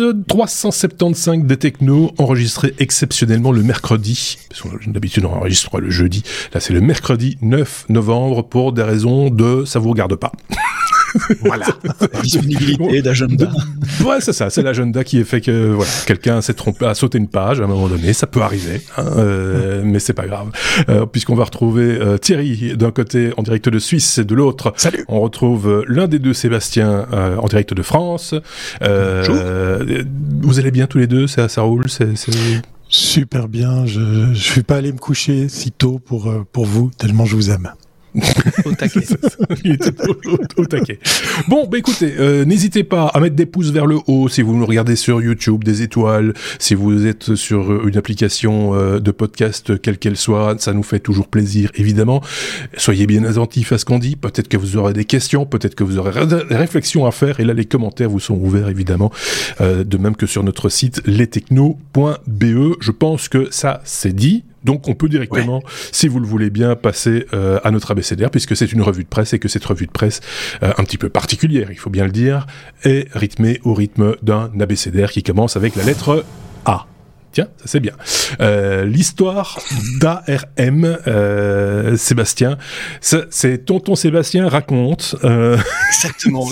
[0.00, 4.38] Épisode 375 des Techno, enregistré exceptionnellement le mercredi.
[4.48, 6.22] Parce qu'on d'habitude on enregistre le jeudi.
[6.54, 10.32] Là c'est le mercredi 9 novembre pour des raisons de ça vous regarde pas.
[11.40, 11.66] voilà.
[12.22, 13.50] Disponibilité d'agenda.
[14.04, 14.50] Ouais, c'est ça.
[14.50, 17.64] C'est l'agenda qui est fait que voilà, quelqu'un s'est trompé, a sauté une page à
[17.64, 18.12] un moment donné.
[18.12, 20.48] Ça peut arriver, hein, euh, mais c'est pas grave.
[20.88, 24.72] Euh, Puisqu'on va retrouver euh, Thierry d'un côté en direct de Suisse et de l'autre.
[24.76, 25.04] Salut.
[25.08, 28.34] On retrouve euh, l'un des deux Sébastien euh, en direct de France.
[28.82, 30.02] Euh,
[30.42, 32.30] vous allez bien tous les deux Ça, ça roule C'est c'est-
[32.88, 33.86] Super bien.
[33.86, 37.50] Je, je suis pas allé me coucher si tôt pour, pour vous, tellement je vous
[37.50, 37.70] aime.
[38.64, 39.00] Au taquet.
[40.68, 40.98] Taquet.
[41.48, 44.56] Bon, bah écoutez, euh, n'hésitez pas à mettre des pouces vers le haut si vous
[44.56, 49.10] nous regardez sur YouTube, des étoiles, si vous êtes sur euh, une application euh, de
[49.10, 52.20] podcast, quelle qu'elle soit, ça nous fait toujours plaisir, évidemment.
[52.76, 55.84] Soyez bien attentifs à ce qu'on dit, peut-être que vous aurez des questions, peut-être que
[55.84, 59.10] vous aurez des réflexions à faire, et là les commentaires vous sont ouverts, évidemment,
[59.60, 62.76] de même que sur notre site lestechno.be.
[62.80, 64.44] Je pense que ça, c'est dit.
[64.64, 68.56] Donc on peut directement, si vous le voulez bien, passer euh, à notre abécédaire, puisque
[68.56, 70.20] c'est une revue de presse et que cette revue de presse,
[70.62, 72.46] euh, un petit peu particulière, il faut bien le dire,
[72.84, 76.24] est rythmée au rythme d'un abécédaire qui commence avec la lettre
[76.64, 76.86] A.
[77.32, 77.92] Tiens, ça c'est bien.
[78.40, 79.60] Euh, L'histoire
[80.00, 82.58] d'ARM, euh, Sébastien,
[83.00, 85.14] Ça, c'est tonton Sébastien raconte.
[85.22, 85.56] Euh,
[85.94, 86.44] Exactement.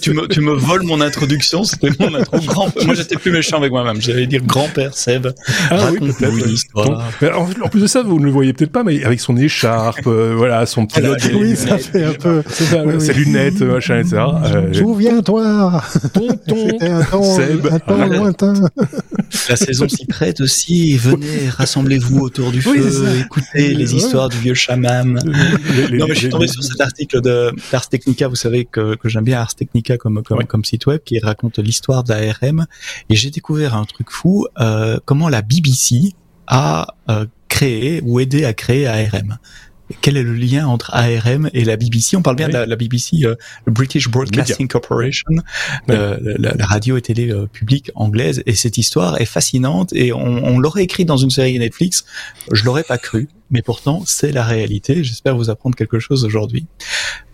[0.00, 1.64] tu, me, tu me voles mon introduction.
[1.64, 2.38] C'était mon intro.
[2.46, 2.72] Grand...
[2.84, 4.00] Moi, j'étais plus méchant avec moi-même.
[4.00, 5.26] J'allais dire grand-père Seb.
[5.70, 7.36] Ah oui, peut-être.
[7.36, 10.32] en, plus de ça, vous ne le voyez peut-être pas, mais avec son écharpe, euh,
[10.34, 12.42] voilà, son petit j'ai- Oui, ça fait un peu.
[12.48, 13.00] C'est ça, Oui, oui.
[13.04, 14.16] ses lunettes, machin, etc.
[14.46, 15.82] Euh, Souviens-toi,
[16.14, 17.66] tonton c'était un temps, Seb.
[17.70, 18.54] un temps lointain.
[19.48, 20.96] La saison s'y prête aussi.
[20.96, 25.14] Venez, rassemblez-vous autour du feu, écoutez les histoires du vieux chaman.
[25.92, 28.28] Non, mais je suis tombé sur cet article de d'Ars Technica.
[28.28, 31.58] Vous savez que, que j'aime bien Ars Technica comme, comme, comme site web qui raconte
[31.58, 32.66] l'histoire de l'ARM.
[33.08, 36.12] Et j'ai découvert un truc fou, euh, comment la BBC
[36.46, 39.38] a euh, créé ou aidé à créer ARM.
[40.00, 42.52] Quel est le lien entre ARM et la BBC On parle bien Oui.
[42.52, 43.34] de la, la BBC, euh,
[43.66, 45.40] le British Broadcasting Corporation, Oui.
[45.90, 48.42] euh, la, la radio et télé euh, publique anglaise.
[48.46, 52.04] Et cette histoire est fascinante et on, on l'aurait écrit dans une série Netflix.
[52.50, 55.04] Je l'aurais pas cru, mais pourtant c'est la réalité.
[55.04, 56.66] J'espère vous apprendre quelque chose aujourd'hui.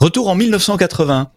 [0.00, 1.30] Retour en 1980.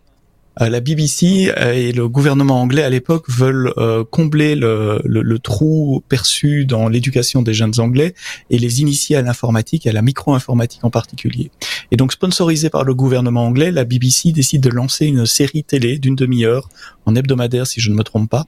[0.59, 5.21] Euh, la BBC euh, et le gouvernement anglais à l'époque veulent euh, combler le, le-
[5.21, 8.13] le trou perçu dans l'éducation des jeunes anglais
[8.49, 11.51] et les initier à l'informatique à la micro-informatique en particulier.
[11.91, 15.99] Et donc sponsorisé par le gouvernement anglais, la BBC décide de lancer une série télé
[15.99, 16.67] d'une demi-heure
[17.05, 18.45] en hebdomadaire si je ne me trompe pas,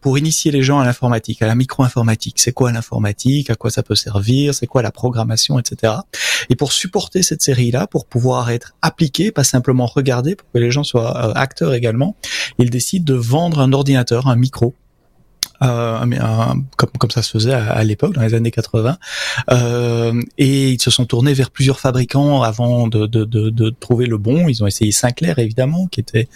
[0.00, 2.40] pour initier les gens à l'informatique, à la micro-informatique.
[2.40, 3.50] C'est quoi l'informatique?
[3.50, 4.52] À quoi ça peut servir?
[4.54, 5.92] C'est quoi la programmation, etc.
[6.50, 10.72] Et pour supporter cette série-là, pour pouvoir être appliqué, pas simplement regardé, pour que les
[10.72, 12.16] gens soient acteurs également,
[12.58, 14.74] ils décident de vendre un ordinateur, un micro.
[15.62, 16.04] Euh,
[16.76, 18.98] comme, ça se faisait à, l'époque, dans les années 80.
[19.50, 24.48] Euh, et ils se sont tournés vers plusieurs fabricants avant de, trouver le bon.
[24.48, 26.28] Ils ont essayé Sinclair, évidemment, qui était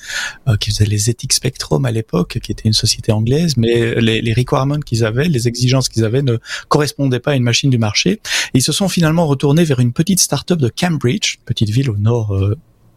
[0.48, 4.32] euh, qui faisait les ZX Spectrum à l'époque, qui était une société anglaise, mais les,
[4.32, 6.38] requirements qu'ils avaient, les exigences qu'ils avaient ne
[6.68, 8.20] correspondaient pas à une machine du marché.
[8.54, 12.38] Ils se sont finalement retournés vers une petite start-up de Cambridge, petite ville au nord.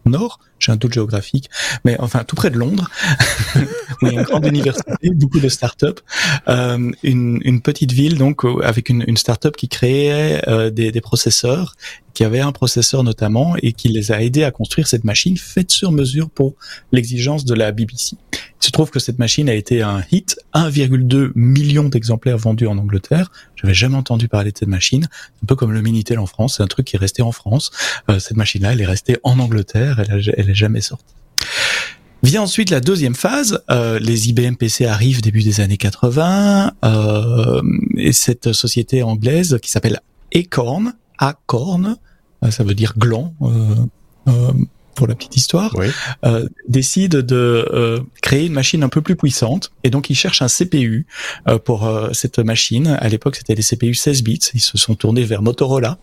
[0.05, 1.49] nord, j'ai un doute géographique,
[1.85, 2.89] mais enfin tout près de Londres,
[3.55, 5.99] où il y a une grande université, beaucoup de start-up,
[6.47, 11.75] euh, une, petite ville donc avec une, une start-up qui créait euh, des, des processeurs,
[12.13, 15.71] qui avait un processeur notamment et qui les a aidés à construire cette machine faite
[15.71, 16.55] sur mesure pour
[16.91, 18.17] l'exigence de la BBC.
[18.33, 22.77] Il se trouve que cette machine a été un hit, 1,2 million d'exemplaires vendus en
[22.77, 23.31] Angleterre.
[23.55, 25.07] J'avais jamais entendu parler de cette machine.
[25.41, 27.71] Un peu comme le Minitel en France, c'est un truc qui est resté en France.
[28.09, 31.05] Euh, cette machine-là, elle est restée en Angleterre, elle, a- elle jamais sortie.
[32.23, 33.63] Vient ensuite la deuxième phase.
[33.71, 37.61] Euh, les IBM PC arrivent début des années 80 euh,
[37.97, 40.01] et cette société anglaise qui s'appelle
[40.35, 41.97] Acorn, Acorn,
[42.43, 43.75] euh, ça veut dire gland euh,
[44.27, 44.51] euh,
[44.93, 45.87] pour la petite histoire, Oui.
[46.25, 50.43] euh, décide de euh, créer une machine un peu plus puissante et donc ils cherchent
[50.43, 51.07] un CPU
[51.47, 52.97] euh, pour euh, cette machine.
[53.01, 54.39] À l'époque, c'était des CPU 16 bits.
[54.53, 55.97] Ils se sont tournés vers Motorola.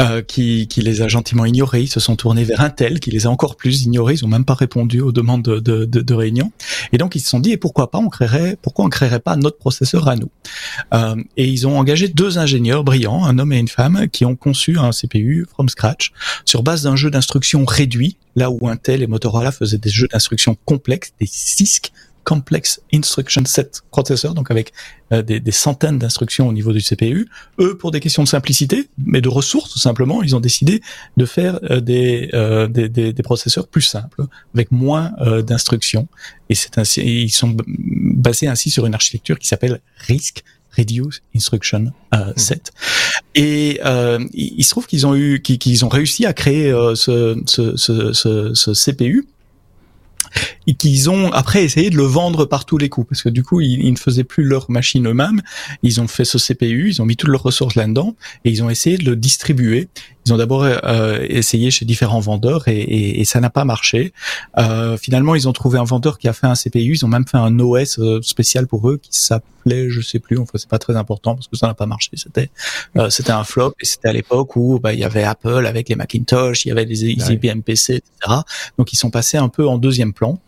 [0.00, 1.82] Euh, qui, qui les a gentiment ignorés.
[1.82, 4.14] Ils se sont tournés vers Intel, qui les a encore plus ignorés.
[4.14, 6.52] Ils ont même pas répondu aux demandes de, de, de, de réunion.
[6.92, 9.36] Et donc ils se sont dit, et pourquoi pas, on créerait, pourquoi on créerait pas
[9.36, 10.30] notre processeur à nous?
[10.94, 14.36] Euh, Et ils ont engagé deux ingénieurs brillants, un homme et une femme, qui ont
[14.36, 16.12] conçu un CPU from scratch
[16.44, 20.56] sur base d'un jeu d'instructions réduit, là où Intel et Motorola faisaient des jeux d'instructions
[20.64, 21.92] complexes, des CISC,
[22.28, 24.74] Complex Instruction Set Processor, donc avec
[25.12, 27.26] euh, des, des, centaines d'instructions au niveau du CPU.
[27.58, 30.82] Eux, pour des questions de simplicité, mais de ressources tout simplement, ils ont décidé
[31.16, 36.06] de faire euh, des, euh, des, des, des, processeurs plus simples, avec moins d'instructions.
[36.50, 40.44] Et c'est ainsi, ils sont basés ainsi sur une architecture qui s'appelle RISC,
[40.76, 42.36] Reduce Instruction euh, mmh.
[42.36, 42.72] Set.
[43.34, 47.40] Et euh, il, se trouve qu'ils ont eu, qu'ils ont réussi à créer euh, ce,
[47.46, 49.26] ce, ce, ce, CPU
[50.66, 53.42] et qu'ils ont après essayé de le vendre par tous les coups parce que du
[53.42, 55.42] coup ils, ne faisaient plus leur machine eux-mêmes.
[55.82, 58.70] Ils ont fait ce CPU ils ont mis toutes leurs ressources là-dedans et ils ont
[58.70, 59.88] essayé de le distribuer
[60.28, 64.12] ils ont d'abord euh, essayé chez différents vendeurs et, et, et ça n'a pas marché.
[64.58, 66.94] Euh, finalement, ils ont trouvé un vendeur qui a fait un CPU.
[66.94, 70.38] Ils ont même fait un OS euh, spécial pour eux qui s'appelait, je sais plus.
[70.38, 72.10] Enfin, c'est pas très important parce que ça n'a pas marché.
[72.14, 72.50] C'était
[72.96, 75.88] euh, c'était un flop et c'était à l'époque où bah, il y avait Apple avec
[75.88, 78.40] les Macintosh, il y avait les IBM PC, etc.
[78.76, 80.38] Donc ils sont passés un peu en deuxième plan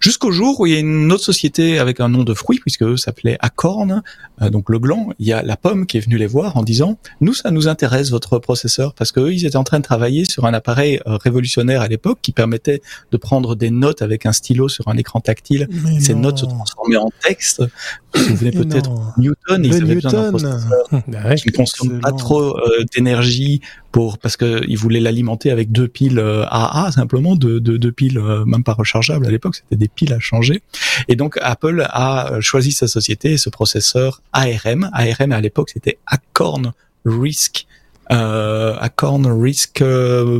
[0.00, 2.82] jusqu'au jour où il y a une autre société avec un nom de fruit puisque
[2.82, 4.02] eux s'appelaient Acorn,
[4.42, 5.10] euh, donc le gland.
[5.18, 7.68] Il y a la pomme qui est venue les voir en disant nous ça nous
[7.68, 11.16] intéresse votre processeur parce que ils étaient en train de travailler sur un appareil euh,
[11.16, 15.20] révolutionnaire à l'époque qui permettait de prendre des notes avec un stylo sur un écran
[15.20, 15.68] tactile.
[16.00, 17.60] Ces notes se transformaient en texte.
[17.60, 22.12] Vous vous souvenez peut-être Newton, ils avaient besoin d'un processeur bah qui ne consomme pas
[22.12, 23.60] trop euh, d'énergie
[23.90, 28.20] pour parce que ils voulaient l'alimenter avec deux piles AA euh, simplement, deux, deux, piles
[28.46, 30.62] même pas rechargeables à l'époque, c'était des piles à changer.
[31.08, 34.90] Et donc Apple a choisi sa société, ce processeur ARM.
[34.92, 36.72] ARM à l'époque c'était Acorn
[37.04, 37.66] RISC
[38.12, 40.38] euh, Acorn Risk euh,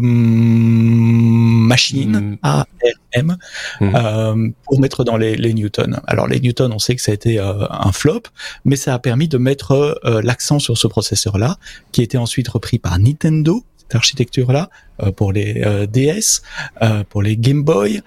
[1.64, 2.38] Machine, mm.
[2.42, 3.36] ARM,
[3.80, 3.94] mm.
[3.94, 6.00] euh, pour mettre dans les, les newtons.
[6.06, 8.22] Alors les newtons, on sait que ça a été euh, un flop,
[8.64, 11.56] mais ça a permis de mettre euh, l'accent sur ce processeur-là,
[11.92, 14.70] qui a été ensuite repris par Nintendo, cette architecture-là,
[15.16, 15.62] pour les
[15.92, 16.40] DS,
[17.10, 18.00] pour les Game Boy,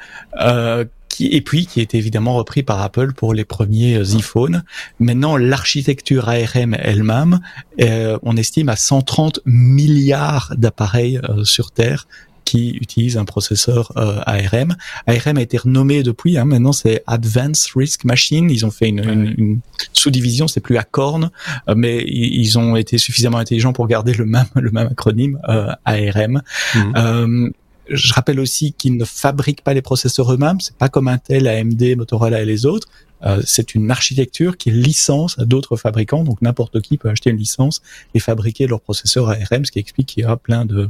[1.20, 4.64] et puis qui est évidemment repris par Apple pour les premiers euh, iPhones.
[5.00, 7.40] Maintenant, l'architecture ARM elle-même,
[7.82, 12.08] euh, on estime à 130 milliards d'appareils euh, sur Terre
[12.46, 14.78] qui utilisent un processeur ARM.
[15.06, 18.50] ARM a été renommé depuis, hein, maintenant c'est Advanced Risk Machine.
[18.50, 19.60] Ils ont fait une, une,
[19.92, 21.30] sous-division, c'est plus Acorn,
[21.76, 25.38] mais ils ont été suffisamment intelligents pour garder le même le même acronyme
[25.84, 26.42] ARM.
[26.74, 27.50] Mmh.
[27.90, 30.60] Je rappelle aussi qu'ils ne fabriquent pas les processeurs eux-mêmes.
[30.60, 32.88] C'est pas comme Intel, AMD, Motorola et les autres.
[33.24, 37.38] Euh, c'est une architecture qui licence à d'autres fabricants, donc n'importe qui peut acheter une
[37.38, 37.82] licence
[38.14, 40.90] et fabriquer leur processeur ARM, ce qui explique qu'il y a plein de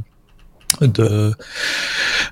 [0.82, 1.32] de,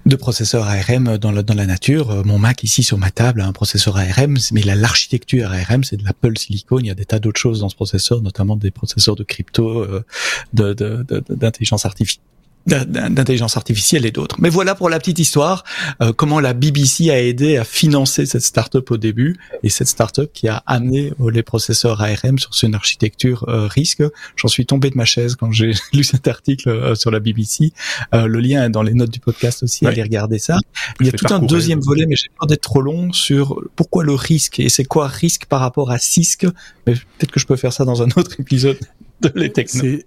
[0.04, 2.10] de processeurs ARM dans la, dans la nature.
[2.10, 5.96] Euh, mon Mac ici sur ma table a un processeur ARM, mais l'architecture ARM, c'est
[5.96, 6.78] de l'Apple Silicon.
[6.78, 9.80] Il y a des tas d'autres choses dans ce processeur, notamment des processeurs de crypto,
[9.80, 10.04] euh,
[10.52, 12.22] d'intelligence de, artificielle
[12.66, 14.36] d'intelligence artificielle et d'autres.
[14.40, 15.64] Mais voilà pour la petite histoire,
[16.02, 20.32] euh, comment la BBC a aidé à financer cette startup au début et cette startup
[20.32, 24.02] qui a amené euh, les processeurs ARM sur une architecture euh, risque.
[24.36, 27.72] J'en suis tombé de ma chaise quand j'ai lu cet article sur la BBC.
[28.12, 30.58] le lien est dans les notes du podcast aussi, allez regarder ça.
[31.00, 34.04] Il y a tout un deuxième volet, mais j'ai peur d'être trop long sur pourquoi
[34.04, 36.46] le risque et c'est quoi risque par rapport à CISC.
[36.86, 38.78] Mais peut-être que je peux faire ça dans un autre épisode
[39.20, 40.00] de les technos.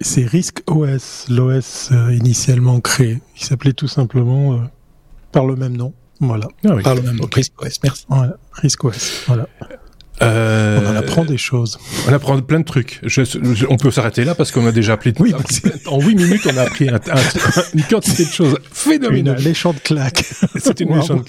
[0.00, 3.20] C'est Risk OS, l'OS euh, initialement créé.
[3.36, 4.58] Il s'appelait tout simplement euh,
[5.32, 5.92] par le même nom.
[6.20, 6.48] Voilà.
[6.64, 7.28] Ah par le même nom.
[7.32, 8.06] Risk OS, merci.
[8.08, 8.36] Voilà.
[8.52, 9.24] Risk OS.
[9.26, 9.48] Voilà.
[10.22, 11.78] Euh, on en apprend des choses.
[12.08, 13.00] On apprend plein de trucs.
[13.02, 13.22] Je,
[13.68, 15.12] on peut s'arrêter là parce qu'on a déjà appris.
[15.18, 15.34] Oui,
[15.86, 16.98] en 8 minutes, on a appris un,
[17.74, 19.38] une quantité de choses phénoménales.
[19.38, 20.24] Une méchante claque.
[20.56, 21.28] C'est une méchante.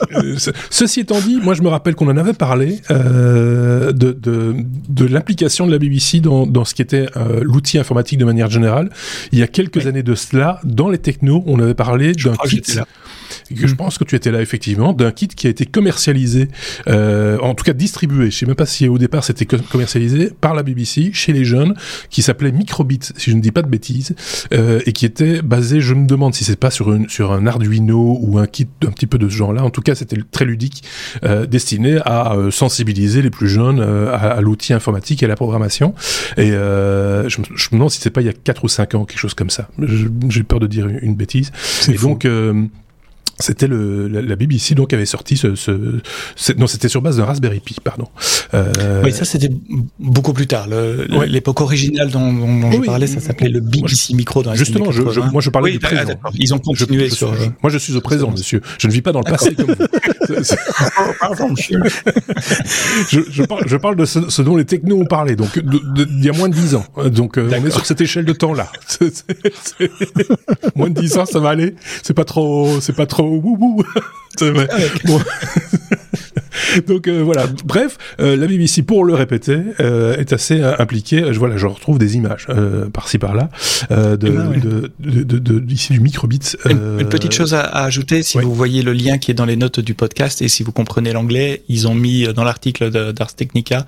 [0.70, 4.56] Ceci étant dit, moi, je me rappelle qu'on en avait parlé euh, de, de,
[4.90, 8.50] de l'implication de la BBC dans, dans ce qui était euh, l'outil informatique de manière
[8.50, 8.90] générale.
[9.32, 12.64] Il y a quelques années de cela, dans les technos, on avait parlé d'un kit
[13.56, 16.48] que je pense que tu étais là effectivement, d'un kit qui a été commercialisé,
[16.88, 18.32] euh, en tout cas distribué.
[18.32, 21.75] Je sais même pas si au départ c'était commercialisé par la BBC chez les jeunes,
[22.10, 24.16] qui s'appelait Microbit, si je ne dis pas de bêtises,
[24.54, 27.48] euh, et qui était basé, je me demande si c'est pas sur, une, sur un
[27.48, 29.63] Arduino ou un kit un petit peu de ce genre-là.
[29.63, 30.84] En tout cas, c'était très ludique,
[31.24, 35.30] euh, destiné à euh, sensibiliser les plus jeunes euh, à, à l'outil informatique et à
[35.30, 35.94] la programmation.
[36.38, 38.96] Et euh, je, je, me demande si c'est pas il y a 4 ou 5
[38.96, 39.70] ans, quelque chose comme ça.
[40.30, 41.51] J'ai peur de dire une, bêtise.
[41.88, 42.27] Et donc
[43.39, 45.72] c'était le la, BBC donc avait sorti ce, ce,
[46.58, 48.08] non c'était sur base d'un Raspberry Pi pardon.
[48.53, 49.01] Euh...
[49.03, 49.50] oui ça c'était
[50.00, 50.67] beaucoup plus tard.
[51.27, 55.20] L'époque originale dont, dont je parlais ça s'applelait le BBC Micro dans justement je, je,
[55.20, 56.13] moi je parlais du présent.
[56.36, 58.62] ils ont continué sur moi je suis au présent monsieur.
[58.79, 59.75] Je ne vis pas dans le passé comme vous.
[63.10, 66.29] Je, je, parle, je parle de ce, dont les technos ont parlé donc il y
[66.29, 66.86] a moins de 10 ans.
[67.06, 68.70] Donc euh, on est sur cette échelle de temps là
[70.75, 71.75] moins de 10 ans ça va aller.
[72.03, 73.84] C'est pas trop c'est pas trop 呜呜，
[74.38, 74.60] 真不
[75.12, 75.20] 我
[76.88, 77.48] Donc euh, voilà.
[77.66, 81.24] Bref, euh, la BBC, pour le répéter, euh, est assez impliquée.
[81.32, 82.48] Je voilà, je retrouve des images
[82.94, 83.50] par-ci par-là
[83.90, 86.58] de, ah de, de, de, ici du microbit.
[86.66, 89.80] Une, petite chose à, ajouter, si vous voyez le lien qui est dans les notes
[89.80, 93.86] du podcast et si vous comprenez l'anglais, ils ont mis dans l'article d'Ars Technica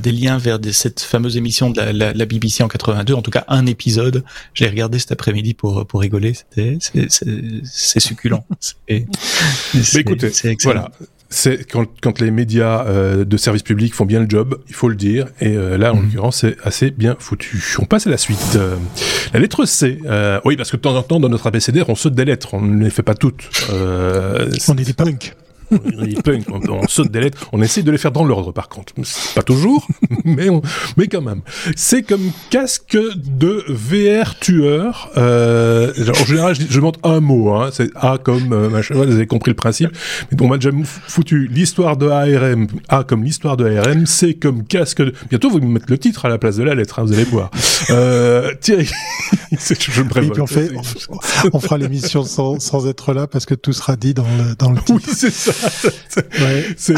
[0.00, 3.14] des liens vers cette fameuse émission de la, la, BBC en 82.
[3.14, 4.24] En tout cas, un épisode.
[4.54, 6.34] J'ai regardé cet après-midi pour pour rigoler.
[6.34, 8.44] C'était c'est succulent.
[8.88, 9.06] Mais
[9.94, 10.30] écoutez,
[10.62, 10.90] voilà
[11.30, 14.88] c'est quand, quand, les médias euh, de service public font bien le job, il faut
[14.88, 15.26] le dire.
[15.40, 16.04] Et euh, là, en mhm.
[16.04, 17.62] l'occurrence, c'est assez bien foutu.
[17.78, 18.56] On passe à la suite.
[18.56, 18.76] Euh,
[19.32, 19.98] la lettre C.
[20.44, 22.54] oui, parce que de temps en temps, dans notre abécédaire, on saute des lettres.
[22.54, 23.48] On ne les fait pas toutes.
[23.70, 25.34] on est des punks
[25.70, 28.92] on, saute des lettres, on essaie de les faire dans l'ordre par contre.
[29.34, 29.86] Pas toujours,
[30.24, 30.48] mais,
[30.96, 31.42] mais quand même.
[31.76, 35.10] C'est comme casque de VR tueur.
[35.16, 37.70] Euh, en général, je, demande un mot, hein.
[37.72, 39.90] c'est A comme euh, machin, vous avez compris le principe.
[40.30, 40.70] Mais on m'a déjà
[41.06, 45.12] foutu l'histoire de ARM, A comme l'histoire de ARM, C comme casque de...
[45.30, 47.24] Bientôt, vous me mettez le titre à la place de la lettre, hein, vous allez
[47.24, 47.50] voir.
[47.90, 48.88] Euh, Thierry,
[49.52, 50.36] je me prévois.
[50.40, 50.70] on, fait,
[51.52, 54.70] on, fera l'émission sans, sans être là parce que tout sera dit dans le, dans
[54.70, 54.94] le titre.
[54.94, 55.52] Oui, c'est ça.
[56.76, 56.94] c'est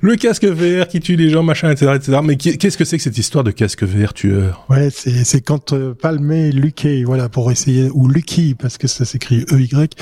[0.00, 2.18] le casque VR qui tue les gens, machin, etc., etc.
[2.22, 4.64] Mais qu'est-ce que c'est que cette histoire de casque VR tueur?
[4.68, 9.04] Ouais, c'est quand euh, Palmé et Lucky, voilà, pour essayer ou Lucky parce que ça
[9.04, 9.94] s'écrit E Y,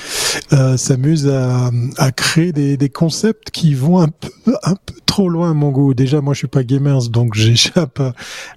[0.52, 5.28] euh, s'amuse à, à créer des, des concepts qui vont un peu un peu trop
[5.28, 5.94] loin mon goût.
[5.94, 8.02] Déjà, moi, je suis pas gamers, donc j'échappe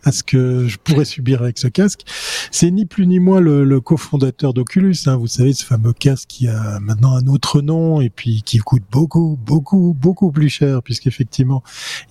[0.03, 2.01] à, ce que je pourrais subir avec ce casque.
[2.49, 4.95] C'est ni plus ni moins le, le cofondateur d'Oculus.
[5.05, 8.57] Hein, vous savez, ce fameux casque qui a maintenant un autre nom et puis qui
[8.57, 11.61] coûte beaucoup, beaucoup, beaucoup plus cher, puisqu'effectivement,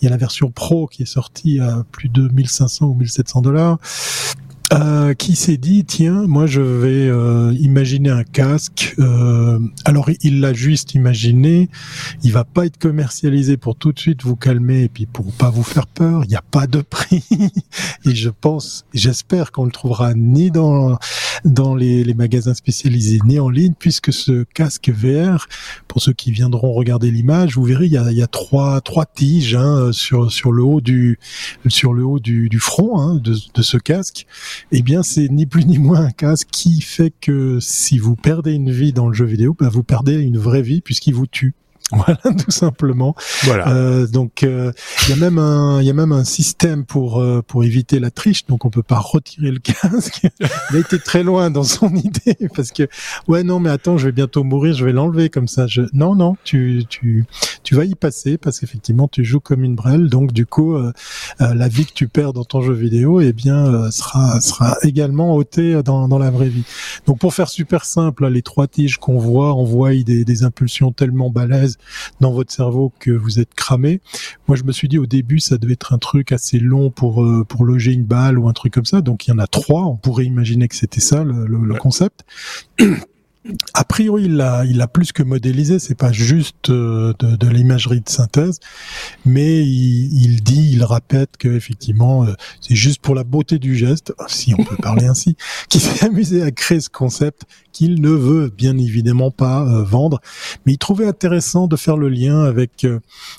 [0.00, 3.42] il y a la version Pro qui est sortie à plus de 1500 ou 1700
[3.42, 3.78] dollars.
[4.72, 8.96] Euh, qui s'est dit tiens moi je vais euh, imaginer un casque.
[8.98, 11.68] Euh, alors il l'a juste imaginé.
[12.24, 15.50] Il va pas être commercialisé pour tout de suite vous calmer et puis pour pas
[15.50, 16.22] vous faire peur.
[16.24, 17.24] Il n'y a pas de prix.
[18.04, 20.98] Et je pense j'espère qu'on le trouvera ni dans
[21.44, 25.46] dans les, les, magasins spécialisés ni en ligne puisque ce casque VR
[25.88, 28.80] pour ceux qui viendront regarder l'image vous verrez il y a, il y a trois
[28.80, 31.18] trois tiges hein, sur sur le haut du
[31.68, 34.26] sur le haut du, du front hein, de, de ce casque
[34.72, 38.52] eh bien c'est ni plus ni moins un casque qui fait que si vous perdez
[38.52, 41.54] une vie dans le jeu vidéo, bah, vous perdez une vraie vie puisqu'il vous tue.
[41.92, 43.14] Voilà, tout simplement.
[43.44, 43.68] Voilà.
[43.68, 44.72] Euh, donc euh,
[45.04, 48.00] il y a même un il y a même un système pour euh, pour éviter
[48.00, 48.44] la triche.
[48.46, 50.26] Donc on peut pas retirer le casque.
[50.70, 52.88] il a été très loin dans son idée parce que
[53.28, 55.68] ouais non mais attends je vais bientôt mourir je vais l'enlever comme ça.
[55.68, 57.24] Je non non tu tu
[57.62, 60.08] tu vas y passer parce qu'effectivement tu joues comme une brêle.
[60.08, 60.92] Donc du coup euh,
[61.38, 65.80] la vie que tu perds dans ton jeu vidéo eh bien sera sera également ôtée
[65.84, 66.64] dans dans la vraie vie.
[67.06, 71.30] Donc pour faire super simple les trois tiges qu'on voit envoient des des impulsions tellement
[71.30, 71.75] balèzes
[72.20, 74.00] dans votre cerveau que vous êtes cramé.
[74.48, 77.22] Moi, je me suis dit au début, ça devait être un truc assez long pour
[77.22, 79.00] euh, pour loger une balle ou un truc comme ça.
[79.00, 79.84] Donc il y en a trois.
[79.84, 82.24] On pourrait imaginer que c'était ça le, le concept.
[83.74, 85.78] a priori, il a, il a plus que modélisé.
[85.78, 88.60] C'est pas juste euh, de, de l'imagerie de synthèse,
[89.24, 93.76] mais il, il, dit, il répète que effectivement, euh, c'est juste pour la beauté du
[93.76, 95.36] geste, si on peut parler ainsi,
[95.68, 97.42] qu'il s'est amusé à créer ce concept
[97.76, 100.20] qu'il ne veut bien évidemment pas euh, vendre,
[100.64, 102.86] mais il trouvait intéressant de faire le lien avec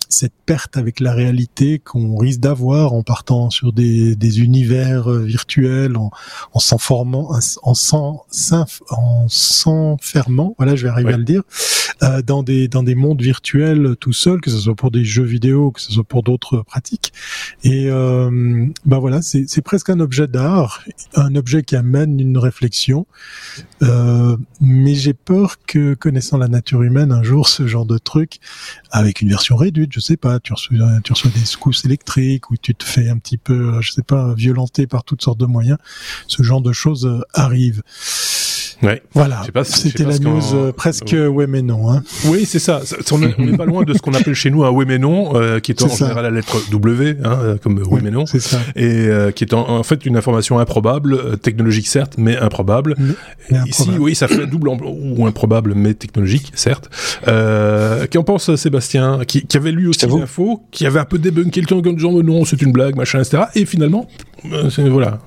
[0.09, 5.97] cette perte avec la réalité qu'on risque d'avoir en partant sur des, des univers virtuels,
[5.97, 6.11] en,
[6.53, 7.31] en s'enformant,
[7.63, 8.25] en s'en,
[8.89, 11.43] en s'en fermement, voilà, je vais arriver à le dire,
[12.03, 15.23] euh, dans des dans des mondes virtuels tout seul, que ce soit pour des jeux
[15.23, 17.13] vidéo, que ce soit pour d'autres pratiques.
[17.63, 20.83] Et euh, bah voilà, c'est presque un objet d'art,
[21.15, 23.07] un objet qui amène une réflexion.
[23.83, 28.39] Euh, mais j'ai peur que connaissant la nature humaine, un jour ce genre de truc,
[28.91, 32.83] avec une version réduite, je sais pas, tu reçois des secousses électriques ou tu te
[32.83, 35.77] fais un petit peu, je sais pas, violenter par toutes sortes de moyens,
[36.27, 37.83] ce genre de choses arrive.
[38.83, 39.01] Ouais.
[39.13, 39.43] Voilà.
[39.63, 41.91] C'était la news euh, presque ouais mais non.
[41.91, 42.03] Hein.
[42.25, 42.81] Oui, c'est ça.
[43.11, 45.59] On n'est pas loin de ce qu'on appelle chez nous un oui mais non, euh,
[45.59, 48.59] qui est en général la lettre W, hein, euh, comme oui, mais non, ça.
[48.75, 52.95] et qui est en, fait une information improbable, technologique certes, mais improbable.
[53.65, 56.89] Ici, oui, ça fait double ou improbable, mais technologique certes.
[57.25, 61.61] qui en pense Sébastien, qui, qui avait lu aussi l'info, qui avait un peu débunké
[61.61, 63.43] le temps en disant non, c'est une blague, machin, etc.
[63.55, 64.07] Et finalement,
[64.43, 65.19] voilà.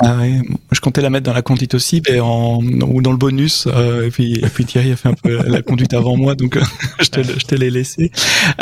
[0.00, 0.40] Ah ouais,
[0.72, 3.66] je comptais la mettre dans la conduite aussi, mais en, ou dans le bonus.
[3.66, 6.56] Euh, et puis, et puis Thierry a fait un peu la conduite avant moi, donc
[6.56, 6.62] euh,
[7.00, 8.10] je te, je te l'ai laissé.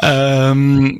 [0.04, 0.90] Euh,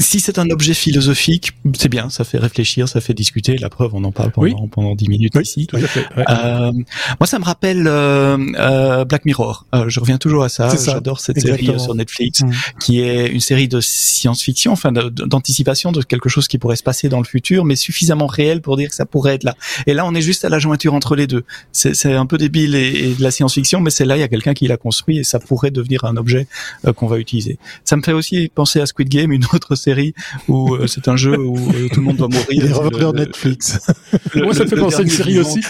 [0.00, 3.56] si c'est un objet philosophique, c'est bien, ça fait réfléchir, ça fait discuter.
[3.56, 5.66] La preuve, on en parle pendant pendant dix minutes ici.
[5.66, 6.24] Tout à fait, ouais.
[6.28, 6.72] Euh,
[7.20, 9.66] moi, ça me rappelle euh, Black Mirror.
[9.74, 10.70] Euh, je reviens toujours à ça.
[10.70, 11.78] Ça, J'adore cette série exactement.
[11.78, 12.50] sur Netflix, Mm.
[12.80, 17.08] qui est une série de science-fiction, enfin d'anticipation de quelque chose qui pourrait se passer
[17.08, 19.51] dans le futur, mais suffisamment réel pour dire que ça pourrait être là.
[19.86, 21.44] Et là, on est juste à la jointure entre les deux.
[21.72, 24.22] C'est c'est un peu débile et, et de la science-fiction, mais c'est là, il y
[24.24, 26.46] a quelqu'un qui l'a construit et ça pourrait devenir un objet
[26.86, 27.58] euh, qu'on va utiliser.
[27.84, 30.14] Ça me fait aussi penser à Squid Game, une autre série
[30.48, 32.46] où euh, c'est un jeu où euh, tout le monde doit mourir.
[32.50, 33.78] Les Le- revendeurs le- Netflix.
[34.34, 35.60] le- Moi, ça me fait penser à une série aussi.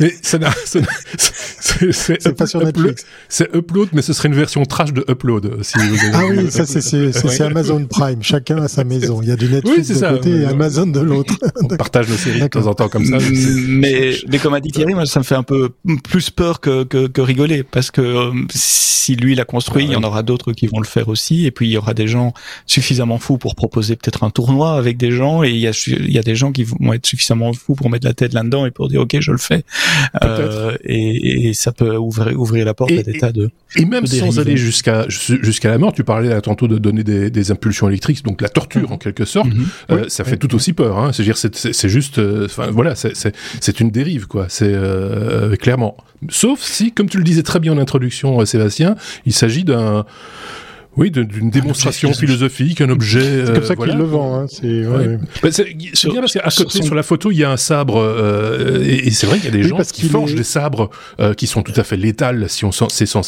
[0.00, 3.06] Mais ça n'a, ça n'a- c'est, c'est, C'est pas sur upload- Netflix.
[3.28, 5.62] C'est upload, mais ce serait une version trash de upload.
[5.62, 8.22] Si vous avez- Ah oui, ça c'est c'est c'est- c'est Amazon Prime.
[8.22, 9.20] Chacun a sa maison.
[9.22, 10.10] Il y a du Netflix Oui, c'est de ça.
[10.12, 10.44] côté et.
[10.46, 11.34] Amazon de l'autre.
[11.62, 13.18] On partage nos séries de temps en temps comme ça.
[13.68, 15.70] Mais, mais comme a dit Thierry, moi, ça me fait un peu
[16.04, 19.96] plus peur que, que, que rigoler parce que euh, si lui l'a construit, il y
[19.96, 21.46] en aura d'autres qui vont le faire aussi.
[21.46, 22.32] Et puis il y aura des gens
[22.66, 25.42] suffisamment fous pour proposer peut-être un tournoi avec des gens.
[25.44, 27.90] Et il y a, il y a des gens qui vont être suffisamment fous pour
[27.90, 29.62] mettre la tête là-dedans et pour dire ok, je le fais.
[30.24, 33.50] Euh, et, et ça peut ouvrir, ouvrir la porte Et- à des tas de.
[33.76, 37.04] Et même de sans aller jusqu'à jusqu'à la mort, tu parlais là tantôt de donner
[37.04, 39.48] des, des impulsions électriques, donc la torture en quelque sorte.
[39.52, 39.66] Mhm.
[39.90, 40.30] Euh, Oui, ça oui.
[40.30, 40.98] fait tout aussi peur.
[40.98, 41.12] Hein.
[41.12, 42.94] C'est-à-dire, c'est- juste, euh, enfin voilà,
[43.60, 44.46] c'est une dérive quoi.
[44.48, 45.96] C'est euh, clairement.
[46.28, 48.96] Sauf si, comme tu le disais très bien en introduction, euh, Sébastien,
[49.26, 50.04] il s'agit d'un
[50.98, 53.44] oui, d'une démonstration philosophique, un objet.
[53.44, 53.92] C'est comme ça voilà.
[53.92, 54.34] qu'il le vend.
[54.40, 54.46] Hein.
[54.48, 55.06] C'est ouais, Ouais.
[55.08, 55.18] ouais.
[55.42, 57.98] Bah, c'est bien parce qu'à côté, son- sur la photo, il y a un sabre,
[58.00, 60.32] euh, et, et c'est vrai qu'il y a des Oui, gens parce qui qu'il forgent
[60.32, 60.88] est- des sabres
[61.20, 63.22] euh, qui sont tout à fait létales si on sait s'en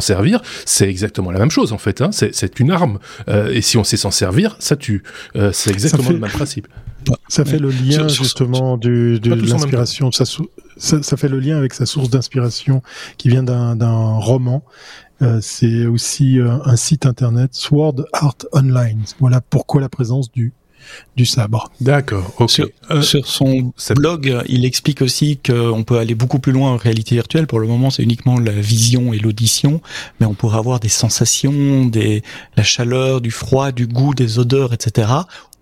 [0.00, 0.40] servir.
[0.64, 2.00] C'est exactement la même chose en fait.
[2.00, 2.08] Hein.
[2.12, 2.98] C'est une arme,
[3.28, 5.02] euh, et si on sait s'en servir, ça tue.
[5.36, 6.66] Euh, c'est exactement fait- le même principe.
[7.28, 10.12] Ça fait le lien Sur- sur- justement du, de l'inspiration.
[10.12, 10.24] Ça,
[10.76, 12.82] ça, ça fait le lien avec sa source d'inspiration
[13.18, 14.62] qui vient d'un d'un roman.
[15.22, 19.00] Euh, c'est aussi euh, un site internet Sword Art Online.
[19.20, 20.52] Voilà pourquoi la présence du
[21.16, 21.70] du sabre.
[21.80, 22.34] D'accord.
[22.38, 22.50] Ok.
[22.50, 26.76] Sur, Euh, sur son blog, il explique aussi qu'on peut aller beaucoup plus loin en
[26.76, 27.46] réalité virtuelle.
[27.46, 29.80] Pour le moment, c'est uniquement la vision et l'audition,
[30.18, 32.24] mais on pourrait avoir des sensations, des,
[32.56, 35.06] la chaleur, du froid, du goût, des odeurs, etc.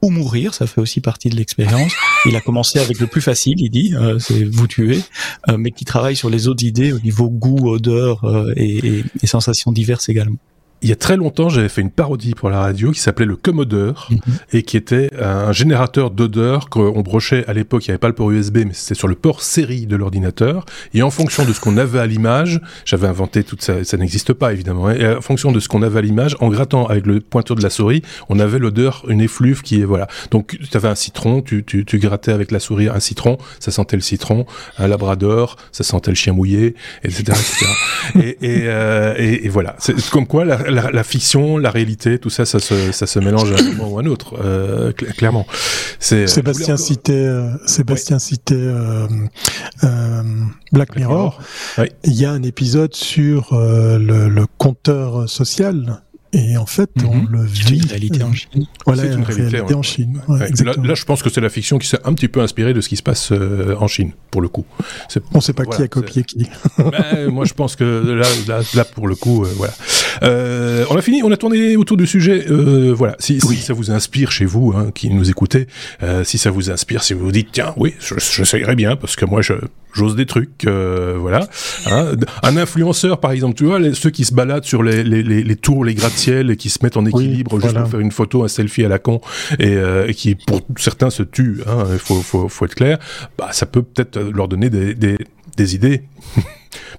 [0.02, 1.92] Ou mourir, ça fait aussi partie de l'expérience.
[2.26, 5.02] Il a commencé avec le plus facile, il dit, euh, c'est vous tuer,
[5.48, 9.72] euh, mais qui travaille sur les autres idées au niveau goût, odeur euh, et, sensations
[9.72, 10.38] diverses également.
[10.82, 13.36] Il y a très longtemps, j'avais fait une parodie pour la radio qui s'appelait le
[13.36, 14.20] Commodore Mhm.
[14.54, 17.86] et qui était un générateur d'odeurs qu'on brochait à l'époque.
[17.86, 20.64] Il n'y avait pas le port USB, mais c'était sur le port série de l'ordinateur.
[20.94, 23.84] Et en fonction de ce qu'on avait à l'image, j'avais inventé tout ça.
[23.84, 24.86] Ça n'existe pas évidemment.
[24.88, 27.56] hein, et en fonction de ce qu'on avait à l'image, en grattant avec le pointeur
[27.58, 30.06] de la souris, on avait l'odeur, une effluve qui est voilà.
[30.30, 33.70] Donc tu avais un citron, tu, tu, tu grattais avec la souris un citron, ça
[33.70, 34.46] sentait le citron.
[34.78, 37.66] Un labrador, ça sentait le chien mouillé, etc., etc.
[38.22, 39.76] et, et, euh, et, et voilà.
[39.78, 43.18] C'est comme quoi la, la, la fiction, la réalité, tout ça, ça se, ça se
[43.18, 45.46] mélange à un moment ou à un autre, euh, cl- clairement.
[45.98, 49.06] C'est Sébastien je voulais citait euh, Sébastien citait euh,
[49.84, 50.22] euh,
[50.72, 51.40] Black Mirror.
[51.78, 51.86] Oui.
[52.04, 56.02] Il y a un épisode sur euh, le, le compteur social.
[56.32, 57.26] Et en fait, on Mhm.
[57.30, 57.78] le C'est vit.
[57.80, 58.66] une réalité en Chine.
[58.86, 59.78] Voilà, C'est une une réalité, réalité, ouais.
[59.78, 60.20] en Chine.
[60.28, 60.48] Ouais,
[60.84, 62.88] là, je pense que c'est la fiction qui s'est un petit peu inspirée de ce
[62.88, 64.64] qui se passe euh, en Chine, pour le coup.
[65.34, 66.46] On ne sait pas voilà, qui a copié qui.
[66.78, 69.72] Ben, moi, je pense que là, là, là pour le coup, euh, voilà.
[70.22, 72.46] Euh, on a fini, on a tourné autour du sujet.
[72.48, 75.66] Euh, voilà, si, si ça vous inspire chez vous, hein, qui nous écoutez,
[76.02, 79.16] euh, si ça vous inspire, si vous vous dites, tiens, oui, je, j'essayerais bien, parce
[79.16, 79.54] que moi, je
[79.92, 81.48] j'ose des trucs, euh, voilà.
[81.86, 82.12] Hein.
[82.42, 85.42] Un influenceur, par exemple, tu vois, les- ceux qui se baladent sur les, les, les,
[85.42, 87.82] les tours, les gratte-ciel, et qui se mettent en équilibre juste voilà.
[87.82, 89.20] pour faire une photo, un selfie à la con,
[89.58, 91.60] et, euh, et qui, pour certains, se tuent.
[91.66, 92.98] Hein, il faut, faut, faut être clair.
[93.38, 95.18] Bah, ça peut peut-être leur donner des, des,
[95.56, 96.02] des idées.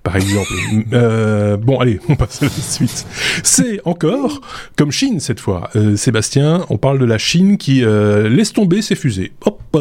[0.04, 0.52] par exemple.
[0.94, 3.06] Euh, bon, allez, on passe à la suite.
[3.44, 4.42] C'est encore
[4.76, 5.70] comme Chine cette fois.
[5.76, 9.32] Euh, Sébastien, on parle de la Chine qui euh, laisse tomber ses fusées.
[9.46, 9.62] Hop,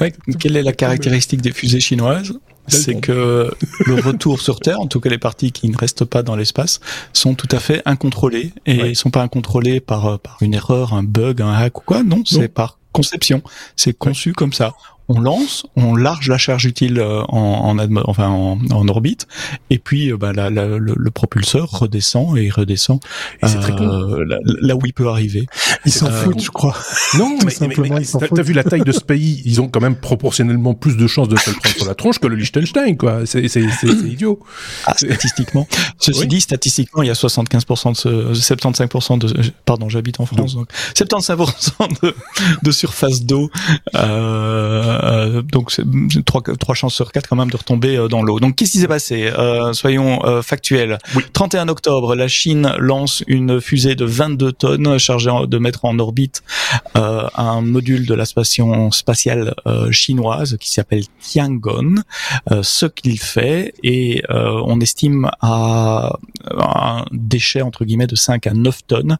[0.00, 0.12] Ouais.
[0.38, 2.32] Quelle est la caractéristique des fusées chinoises
[2.68, 3.50] C'est que
[3.86, 6.80] le retour sur Terre, en tout cas les parties qui ne restent pas dans l'espace,
[7.12, 8.90] sont tout à fait incontrôlées et Ouais.
[8.90, 12.02] ils sont pas incontrôlées par euh, par une erreur, un bug, un hack ou quoi.
[12.02, 13.42] Non, c'est par conception.
[13.76, 14.74] C'est conçu comme ça.
[15.08, 19.28] On lance, on large la charge utile euh, en, en, enfin en, en orbite,
[19.70, 22.98] et puis euh, bah, la- la- le, le propulseur redescend et redescend
[23.42, 23.84] Et c'est très con.
[23.88, 25.46] euh, là, là où il peut arriver.
[25.84, 26.74] Ils s'en Euh, foutent, je crois.
[27.18, 29.42] Non, Tout mais, mais- simplement, mais ils s'en t'as, vu la taille de ce pays?
[29.44, 32.18] Ils ont quand même proportionnellement plus de chances de se le prendre sur la tronche
[32.18, 33.26] que le Liechtenstein, quoi.
[33.26, 34.40] C'est, c'est, c'est, c'est idiot.
[34.86, 35.68] Ah, statistiquement.
[35.98, 36.26] Ceci Oui.
[36.26, 39.32] dit, statistiquement, il y a 75% de ce, 75% de,
[39.64, 42.14] pardon, j'habite en France, donc 75% de,
[42.62, 43.50] de surface d'eau,
[43.94, 45.72] euh, euh, donc
[46.24, 48.40] trois, trois chances sur quatre quand même de retomber dans l'eau.
[48.40, 49.30] Donc qu'est-ce qui s'est passé?
[49.72, 50.98] Soyons factuels.
[51.32, 56.42] 31 octobre, la Chine lance une fusée de 22 tonnes chargée de mettre en orbite
[56.94, 59.54] un module de la station spatiale
[59.90, 62.00] chinoise qui s'appelle Tiangong.
[62.62, 66.16] ce qu'il fait et on estime à
[66.50, 69.18] un déchet entre guillemets de 5 à 9 tonnes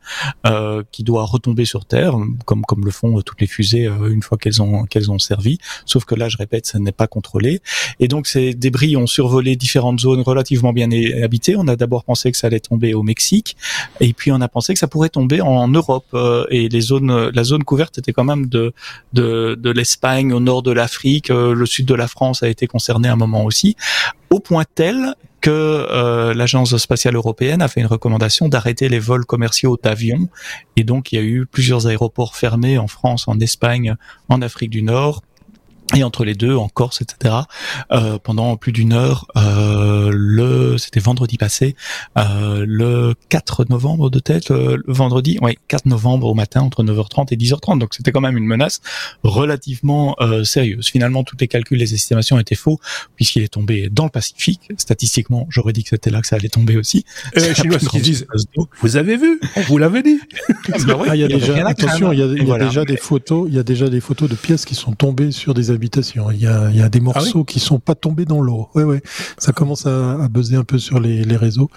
[0.92, 4.62] qui doit retomber sur Terre, comme comme le font toutes les fusées une fois qu'elles
[4.62, 5.58] ont qu'elles ont servi.
[5.84, 7.60] Sauf que là, je répète, ça n'est pas contrôlé.
[8.00, 10.88] Et donc ces débris ont survolé différentes zones relativement bien
[11.22, 11.56] habitées.
[11.56, 13.56] On a d'abord pensé que ça allait tomber au Mexique,
[14.00, 16.06] et puis on a pensé que ça pourrait tomber en Europe.
[16.14, 18.72] Euh, et les zones, la zone couverte était quand même de
[19.12, 21.30] de, de l'Espagne au nord de l'Afrique.
[21.30, 23.76] Euh, le sud de la France a été concerné à un moment aussi,
[24.30, 29.24] au point tel que euh, l'agence spatiale européenne a fait une recommandation d'arrêter les vols
[29.24, 30.28] commerciaux d'avions
[30.76, 33.94] et donc il y a eu plusieurs aéroports fermés en France, en Espagne,
[34.28, 35.22] en Afrique du Nord
[35.94, 37.34] et entre les deux en Corse etc
[37.92, 41.76] euh, pendant plus d'une heure euh, le c'était vendredi passé
[42.18, 47.32] euh, le 4 novembre de tête le vendredi oui 4 novembre au matin entre 9h30
[47.32, 48.80] et 10h30 donc c'était quand même une menace
[49.22, 50.88] relativement euh, sérieuse.
[50.88, 52.80] Finalement tous les calculs les estimations étaient faux
[53.16, 54.72] puisqu'il est tombé dans le Pacifique.
[54.76, 57.04] Statistiquement j'aurais dit que c'était là que ça allait tomber aussi.
[57.34, 58.26] Et les Chinois qui disent
[58.80, 60.18] vous avez vu on vous l'avait dit.
[60.72, 62.84] Ah, bah ah, il y a, déjà attention il y a, il y a déjà
[62.84, 65.70] des photos il y a déjà des photos de pièces qui sont tombées sur des
[65.76, 66.30] habitations.
[66.32, 68.68] Il y a, il y a des ah morceaux qui sont pas tombés dans l'eau.
[68.74, 69.02] Ouais, ouais.
[69.38, 71.70] Ça commence à, à buzzer un peu sur les, les réseaux.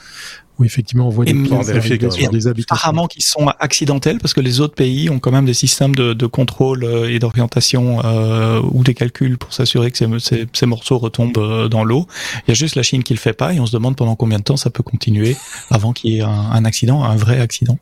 [0.57, 1.67] Où effectivement on voit des pièces
[2.11, 2.75] sur des habitations.
[2.75, 6.11] Apparemment qui sont accidentels parce que les autres pays ont quand même des systèmes de,
[6.11, 10.65] de contrôle euh, et d'orientation euh, ou des calculs pour s'assurer que ces, ces, ces,
[10.65, 12.07] morceaux retombent euh, dans l'eau.
[12.45, 14.17] Il y a juste la Chine qui le fait pas et on se demande pendant
[14.17, 15.37] combien de temps ça peut continuer
[15.71, 17.77] avant qu'il y ait un, un accident, un vrai accident.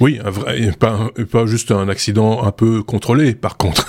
[0.00, 3.86] Oui, un vrai, pas, pas juste un accident un peu contrôlé, par contre.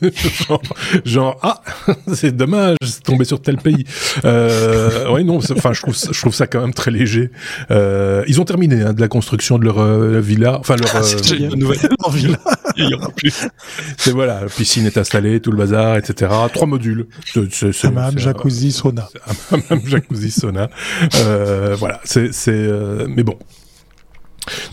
[1.04, 1.62] genre, ah,
[2.12, 3.84] c'est dommage, c'est tombé sur tel pays.
[4.24, 7.30] Euh, oui, non, enfin, je trouve, je trouve ça quand même très léger.
[7.70, 10.88] Euh, ils ont terminé hein, de la construction de leur euh, villa, enfin leur.
[10.94, 11.78] Ah, c'est une nouvelle
[12.10, 12.38] villa.
[12.76, 13.46] Il y aura plus.
[13.98, 16.30] C'est voilà, la piscine est installée, tout le bazar, etc.
[16.52, 17.06] Trois modules.
[17.50, 19.08] C'est, Hammam, jacuzzi, sauna.
[19.50, 20.70] Hammam, jacuzzi, sauna.
[21.16, 23.38] Euh, voilà, c'est, c'est, euh, mais bon,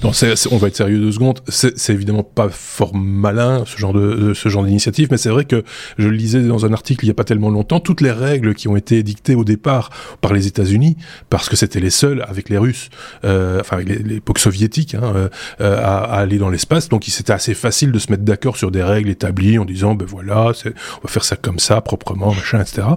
[0.04, 0.12] non,
[0.52, 1.40] on va être sérieux deux secondes.
[1.48, 5.64] C'est évidemment pas fort malin ce genre de, ce genre d'initiative, mais c'est vrai que
[5.98, 7.80] je le lisais dans un article il y a pas tellement longtemps.
[7.80, 9.90] Toutes les règles qui ont été dictées au départ
[10.22, 10.98] par les États-Unis,
[11.30, 12.90] parce que c'était les seuls avec les Russes,
[13.26, 15.30] euh, enfin avec l'époque soviétique, hein, euh,
[15.60, 16.90] à, à, aller dans l'espace.
[16.90, 20.06] Donc, c'était assez facile de se mettre d'accord sur des règles établies en disant, ben
[20.06, 22.88] voilà, on va faire ça comme ça, proprement, machin, etc.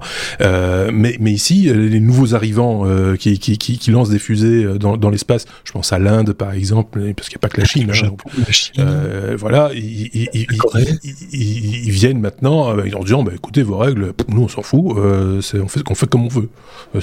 [0.41, 4.65] Euh, mais, mais ici, les nouveaux arrivants euh, qui, qui, qui, qui, lancent des fusées
[4.65, 7.45] euh, dans, dans l'espace, je pense à l'Inde par exemple exemple, parce qu'il n'y a
[7.47, 7.91] pas que la Chine.
[7.91, 8.75] Hein, la Chine.
[8.79, 14.43] Euh, voilà, ils, ils, ils, ils, viennent maintenant en disant, bah, écoutez, vos règles, nous
[14.43, 16.49] on s'en fout, euh, on, fait, on fait comme on veut.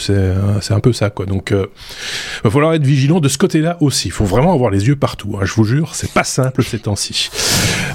[0.10, 1.26] Euh, c'est un peu ça, quoi.
[1.26, 1.68] Donc, euh,
[2.44, 4.08] va falloir être vigilant de ce côté-là aussi.
[4.08, 5.38] Il faut vraiment avoir les yeux partout.
[5.38, 7.30] Hein, je vous jure, c'est pas simple ces temps-ci.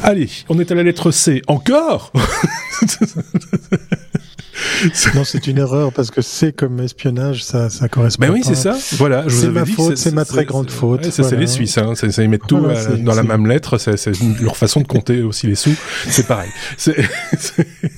[0.02, 1.42] Allez, on est à la lettre C.
[1.46, 2.12] Encore?
[5.14, 8.26] non, c'est une erreur parce que c'est comme espionnage, ça, ça correspond.
[8.26, 8.76] Ben oui, c'est ça.
[8.92, 11.10] Voilà, je vous ma faute, c'est ma très grande faute.
[11.10, 11.94] c'est les Suisses, hein.
[11.94, 12.60] Ça, ils mettent tout
[12.98, 13.78] dans la même lettre.
[13.78, 15.74] C'est leur façon de compter aussi les sous.
[16.08, 16.50] C'est pareil.
[16.76, 16.96] C'est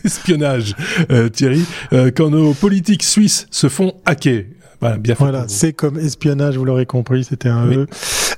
[0.04, 0.74] espionnage,
[1.10, 1.64] euh, Thierry.
[1.92, 4.44] Euh, quand nos politiques suisses se font hacker,
[4.80, 7.86] voilà, bien Voilà, c'est comme espionnage, vous l'aurez compris, c'était un E.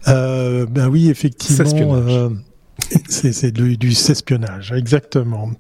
[0.07, 1.96] Euh, ben oui, effectivement.
[1.96, 2.28] Euh,
[3.09, 5.50] c'est du, du espionnage, exactement.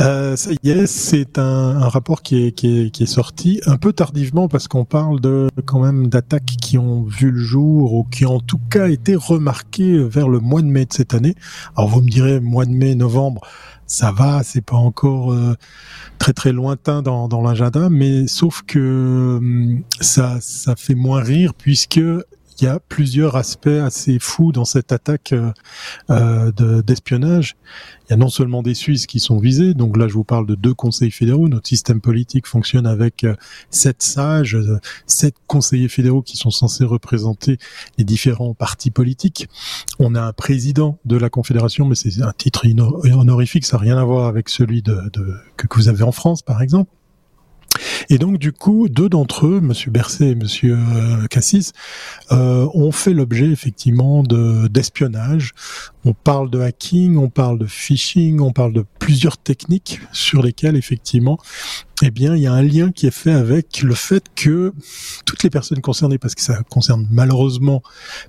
[0.00, 3.60] Euh, ça y est, c'est un, un, rapport qui est, qui, est, qui est sorti
[3.66, 7.94] un peu tardivement parce qu'on parle de quand même d'attaques qui ont vu le jour
[7.94, 11.14] ou qui ont en tout cas été remarquées vers le mois de mai de cette
[11.14, 11.34] année.
[11.76, 13.40] Alors vous me direz mois de mai, novembre,
[13.86, 15.56] ça va, c'est pas encore euh,
[16.18, 21.54] très très lointain dans, dans l'agenda, mais sauf que hum, ça ça fait moins rire
[21.54, 22.00] puisque
[22.60, 25.52] il y a plusieurs aspects assez fous dans cette attaque euh,
[26.10, 27.56] euh d'espionnage.
[28.04, 30.46] il y a non seulement des Suisses qui sont visés, donc là je vous parle
[30.46, 31.48] de deux conseils fédéraux.
[31.48, 33.34] Notre système politique fonctionne avec euh,
[33.70, 37.58] sept sages, euh, sept conseillers fédéraux qui sont censés représenter
[37.96, 39.48] les différents partis politiques.
[39.98, 42.66] On a un président de la Confédération, mais c'est un titre
[43.04, 46.42] honorifique, ça n'a rien à voir avec celui de, de que vous avez en France
[46.42, 46.90] par exemple.
[48.10, 51.72] Et donc du coup, deux d'entre eux, Monsieur Berset et Monsieur euh, Cassis,
[52.32, 55.52] euh, ont fait l'objet effectivement de d'espionnage.
[56.04, 60.76] On parle de hacking, on parle de phishing, on parle de plusieurs techniques sur lesquelles
[60.76, 61.38] effectivement,
[62.02, 64.72] eh bien, il y a un lien qui est fait avec le fait que
[65.24, 67.82] toutes les personnes concernées, parce que ça concerne malheureusement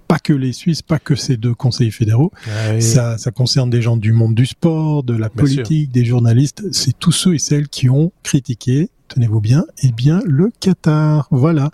[0.07, 3.81] pas que les Suisses, pas que ces deux conseillers fédéraux, Ah ça, ça concerne des
[3.81, 6.63] gens du monde du sport, de la politique, des journalistes.
[6.71, 11.27] C'est tous ceux et celles qui ont critiqué, tenez-vous bien, eh bien le Qatar.
[11.31, 11.71] Voilà.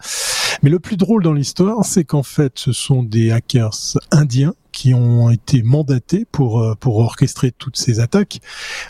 [0.63, 4.93] Mais le plus drôle dans l'histoire, c'est qu'en fait, ce sont des hackers indiens qui
[4.93, 8.41] ont été mandatés pour euh, pour orchestrer toutes ces attaques.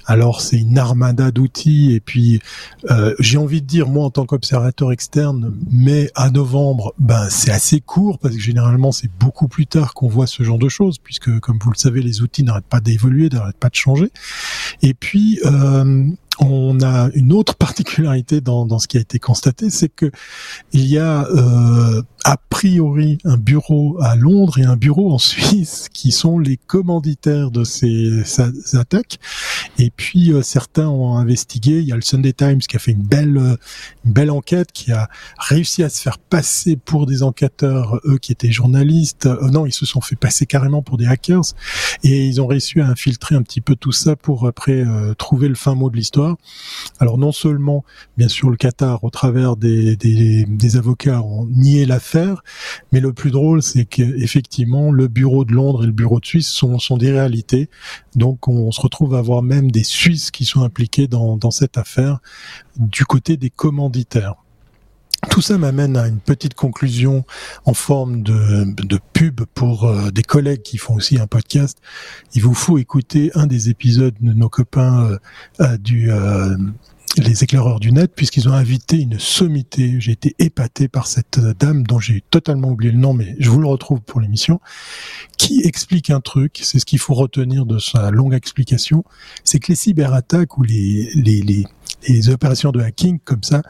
[0.07, 2.41] Alors c'est une armada d'outils et puis
[2.89, 7.51] euh, j'ai envie de dire moi en tant qu'observateur externe, mai à novembre, ben c'est
[7.51, 10.97] assez court parce que généralement c'est beaucoup plus tard qu'on voit ce genre de choses
[10.97, 14.11] puisque comme vous le savez les outils n'arrêtent pas d'évoluer, n'arrêtent pas de changer.
[14.81, 16.07] Et puis euh,
[16.39, 20.11] on a une autre particularité dans, dans ce qui a été constaté, c'est que
[20.71, 25.89] il y a euh, a priori un bureau à Londres et un bureau en Suisse
[25.93, 28.23] qui sont les commanditaires de ces,
[28.73, 29.19] attaques.
[29.77, 31.81] Et puis euh, certains ont investigué.
[31.81, 33.57] Il y a le Sunday Times qui a fait une belle
[34.05, 35.07] une belle enquête, qui a
[35.37, 39.27] réussi à se faire passer pour des enquêteurs, eux qui étaient journalistes.
[39.27, 41.53] Euh, non, ils se sont fait passer carrément pour des hackers
[42.03, 45.47] et ils ont réussi à infiltrer un petit peu tout ça pour après euh, trouver
[45.47, 46.37] le fin mot de l'histoire.
[46.99, 47.85] Alors non seulement,
[48.17, 52.14] bien sûr, le Qatar, au travers des, des, des avocats, ont nié l'affaire,
[52.91, 56.49] mais le plus drôle, c'est qu'effectivement, le bureau de Londres et le bureau de Suisse
[56.49, 57.69] sont, des réalités.
[58.15, 62.19] Donc on se retrouve à avoir même des Suisses qui sont impliqués dans, cette affaire
[62.77, 64.35] du côté des commanditaires.
[65.29, 67.25] Tout ça m'amène à une petite conclusion
[67.65, 71.79] en forme de, pub pour euh, des collègues qui font aussi un podcast.
[72.33, 75.17] Il vous faut écouter un des épisodes de nos copains euh,
[75.61, 76.11] euh, du
[77.17, 79.99] les éclaireurs du net puisqu'ils ont invité une sommité.
[79.99, 83.59] J'ai été épaté par cette dame dont j'ai totalement oublié le nom, mais je vous
[83.59, 84.59] le retrouve pour l'émission,
[85.37, 86.59] qui explique un truc.
[86.61, 89.03] C'est ce qu'il faut retenir de sa longue explication,
[89.43, 91.65] c'est que les cyberattaques ou les, les, les,
[92.07, 93.61] les opérations de hacking comme ça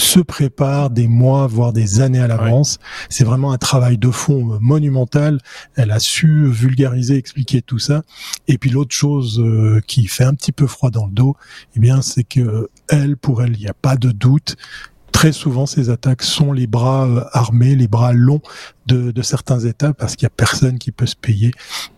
[0.00, 2.78] se préparent des mois, voire des années à l'avance.
[3.08, 5.38] C'est vraiment un travail de fond monumental.
[5.76, 8.02] Elle a su vulgariser, expliquer tout ça.
[8.48, 11.36] Et puis l'autre chose euh, qui fait un petit peu froid dans le dos,
[11.76, 14.56] eh bien, c'est que elle, pour elle, il n'y a pas de doute.
[15.12, 18.42] Très souvent, ces attaques sont les bras euh, armés, les bras longs
[18.90, 21.52] de, de certains États, parce qu'il y a personne qui peut se payer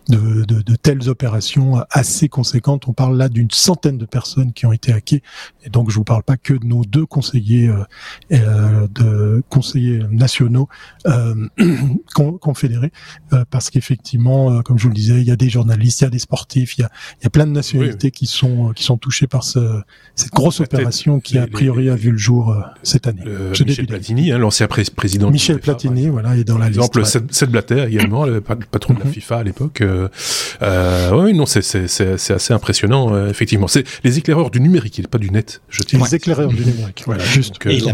[0.09, 2.87] de, de, de, telles opérations assez conséquentes.
[2.87, 5.23] On parle là d'une centaine de personnes qui ont été hackées,
[5.63, 7.83] et donc je vous parle pas que de nos deux conseillers, euh,
[8.31, 10.67] euh, de conseillers nationaux
[11.07, 11.47] euh,
[12.41, 12.91] confédérés,
[13.31, 16.03] euh, parce qu'effectivement, euh, comme je vous le disais, il y a des journalistes, il
[16.03, 18.11] y a des sportifs, il y a, il y a plein de nationalités oui, oui.
[18.11, 19.81] qui sont qui sont touchées par ce,
[20.15, 23.23] cette grosse opération qui a priori les, a vu le jour euh, cette année.
[23.65, 25.31] Michel Platini, hein, l'ancien président.
[25.31, 26.82] Michel Platini, voilà, est dans la liste.
[26.85, 29.81] Exemple, Seth Blatter également, le patron de la FIFA à l'époque.
[29.81, 30.07] Euh,
[30.61, 33.67] euh, oui, non, c'est assez impressionnant, euh, effectivement.
[33.67, 35.99] C'est les éclaireurs du numérique, et pas du net, je tiens.
[35.99, 37.55] Les éclaireurs du numérique, voilà, juste.
[37.65, 37.93] Et, la,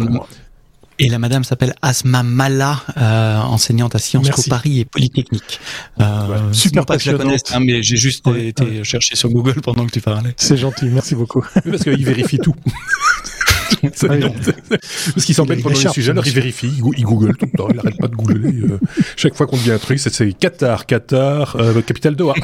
[1.01, 5.61] et la madame s'appelle Asma Mala, euh, enseignante à Sciences Po Paris et Polytechnique.
[6.01, 8.83] Euh, ouais, super pas que je la connaisse, hein, mais j'ai juste ouais, été ouais.
[8.83, 10.33] chercher sur Google pendant que tu parlais.
[10.35, 11.41] C'est gentil, merci beaucoup.
[11.53, 12.55] Parce qu'il vérifie tout.
[13.81, 17.75] Parce qu'il s'embête pendant le sujet, alors il vérifie, il google tout le temps, il
[17.75, 18.49] n'arrête pas de googler.
[18.49, 18.79] Euh,
[19.15, 22.35] chaque fois qu'on dit un truc, c'est Qatar, Qatar, euh, capitale Doha.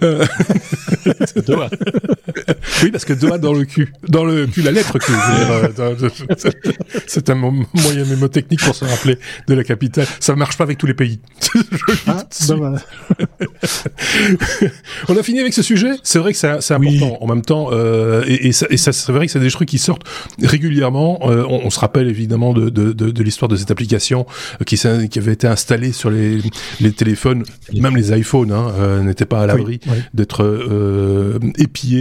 [1.46, 1.70] Doha.
[2.82, 5.12] Oui, parce que Doha dans le cul, dans le cul, la lettre Q.
[5.12, 5.68] Euh,
[7.06, 10.06] c'est un moyen mémotechnique pour se rappeler de la capitale.
[10.20, 11.20] Ça ne marche pas avec tous les pays.
[12.06, 12.24] ah,
[15.08, 15.92] On a fini avec ce sujet.
[16.02, 16.80] C'est vrai que c'est important.
[16.80, 17.02] Oui.
[17.20, 19.68] En même temps, euh, et, et, ça, et ça c'est vrai que c'est des trucs
[19.68, 20.04] qui sortent
[20.42, 21.20] régulièrement.
[21.22, 24.26] Euh, on, on, se rappelle évidemment de, de, de, de l'histoire de cette application
[24.66, 26.38] qui, qui, avait été installée sur les,
[26.80, 30.02] les téléphones, même les iPhones hein, euh, n'étaient pas à l'abri oui, oui.
[30.14, 31.38] d'être euh,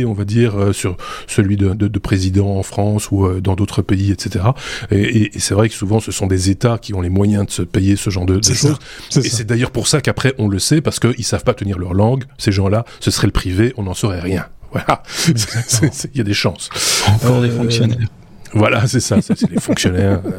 [0.05, 4.45] on va dire, sur celui de, de, président en France ou dans d'autres pays, etc.
[4.91, 7.51] Et, et c'est vrai que souvent ce sont des États qui ont les moyens de
[7.51, 8.77] se payer ce genre de, de choses.
[9.15, 11.93] Et c'est d'ailleurs pour ça qu'après on le sait parce qu'ils savent pas tenir leur
[11.93, 12.25] langue.
[12.37, 14.47] Ces gens-là, ce serait le privé, on n'en saurait rien.
[14.71, 16.69] Voilà, il y a des chances.
[17.07, 18.07] Encore euh, des fonctionnaires.
[18.53, 20.21] Voilà, c'est ça, ça c'est les fonctionnaires.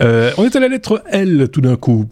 [0.00, 2.08] Euh, on est à la lettre L tout d'un coup.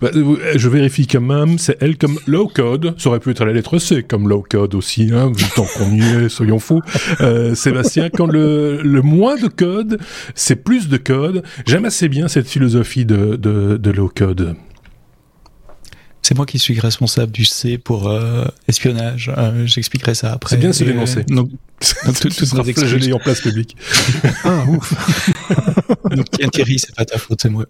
[0.56, 2.94] Je vérifie quand même, c'est L comme low code.
[2.98, 6.00] Ça aurait pu être la lettre C comme low code aussi, hein, tant qu'on y
[6.00, 6.80] est, soyons fous.
[7.20, 10.00] Euh, Sébastien, quand le, le moins de code,
[10.34, 11.42] c'est plus de code.
[11.66, 14.56] J'aime assez bien cette philosophie de, de, de low code.
[16.22, 19.32] C'est moi qui suis responsable du C pour euh, espionnage.
[19.38, 20.56] Euh, J'expliquerai ça après.
[20.56, 21.22] C'est bien de se dénoncer.
[21.24, 21.48] Donc,
[22.20, 23.76] tout, tout sera gelé en place publique.
[24.44, 24.92] ah, ouf.
[26.10, 27.66] Donc, Thierry, c'est pas ta faute, c'est moi.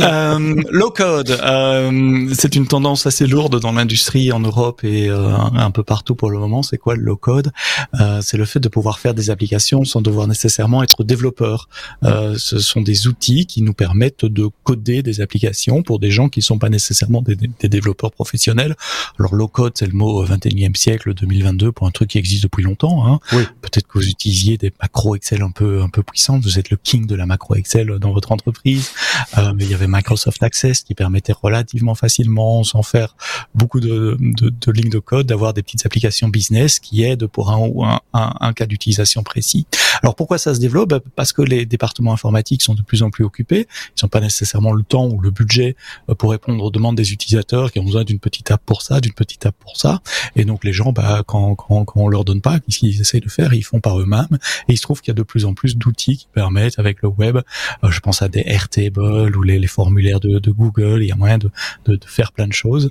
[0.00, 5.36] Euh, low code, euh, c'est une tendance assez lourde dans l'industrie en Europe et euh,
[5.36, 6.62] un peu partout pour le moment.
[6.62, 7.52] C'est quoi le low code?
[8.00, 11.68] Euh, C'est le fait de pouvoir faire des applications sans devoir nécessairement être développeur.
[12.04, 16.28] Euh, ce sont des outils qui nous permettent de coder des applications pour des gens
[16.28, 18.74] qui sont pas nécessairement des, des développeurs professionnels.
[19.18, 22.64] Alors low code, c'est le mot 21e siècle 2022 pour un truc qui existe depuis
[22.64, 23.06] longtemps.
[23.06, 23.20] Hein.
[23.32, 23.44] Oui.
[23.60, 26.42] Peut-être que vous utilisiez des macros Excel un peu un peu puissantes.
[26.42, 28.90] Vous êtes le king de la macro Excel dans votre entreprise.
[29.38, 33.16] Euh, mais il y avait Microsoft Access qui permettait relativement facilement, sans faire
[33.54, 37.50] beaucoup de, de, de lignes de code, d'avoir des petites applications business qui aident pour
[37.50, 39.66] un ou un, un, un, cas d'utilisation précis.
[40.02, 40.90] Alors pourquoi ça se développe?
[40.90, 43.66] Bah, Parce que les départements informatiques sont de plus en plus occupés.
[43.96, 45.76] Ils n'ont pas nécessairement le temps ou le budget
[46.08, 49.00] euh, pour répondre aux demandes des utilisateurs qui ont besoin d'une petite app pour ça,
[49.00, 50.02] d'une petite app pour ça.
[50.36, 53.20] Et donc les gens, bah, quand, quand, quand on leur donne pas, qu'est-ce qu'ils essayent
[53.20, 53.41] de faire?
[53.52, 54.38] Ils font par eux-mêmes.
[54.68, 57.02] Et il se trouve qu'il y a de plus en plus d'outils qui permettent, avec
[57.02, 57.38] le web,
[57.84, 61.02] euh, je pense à des Airtable ou les, les formulaires de, de, Google.
[61.02, 61.50] Il y a moyen de,
[61.86, 62.90] de, de faire plein de choses.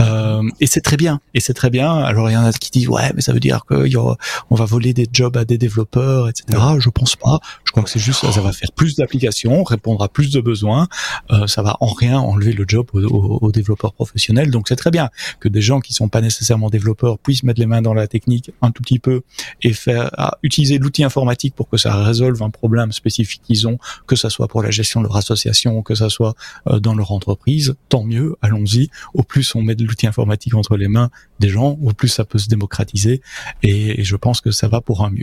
[0.00, 1.20] Euh, et c'est très bien.
[1.34, 1.92] Et c'est très bien.
[1.94, 4.16] Alors il y en a qui disent ouais, mais ça veut dire qu'on
[4.50, 6.58] va voler des jobs à des développeurs, etc.
[6.78, 7.40] Je pense pas.
[7.64, 10.88] Je crois que c'est juste ça va faire plus d'applications, répondre à plus de besoins.
[11.30, 14.50] Euh, ça va en rien enlever le job aux, aux, aux développeurs professionnels.
[14.50, 15.10] Donc c'est très bien
[15.40, 18.50] que des gens qui sont pas nécessairement développeurs puissent mettre les mains dans la technique
[18.62, 19.22] un tout petit peu
[19.62, 23.78] et faire à utiliser l'outil informatique pour que ça résolve un problème spécifique qu'ils ont,
[24.06, 26.34] que ça soit pour la gestion de leur association, que ça soit
[26.68, 27.74] euh, dans leur entreprise.
[27.88, 28.88] Tant mieux, allons-y.
[29.14, 32.24] Au plus on met de l'outil informatique entre les mains des gens, au plus ça
[32.24, 33.22] peut se démocratiser.
[33.62, 35.22] Et, et je pense que ça va pour un mieux.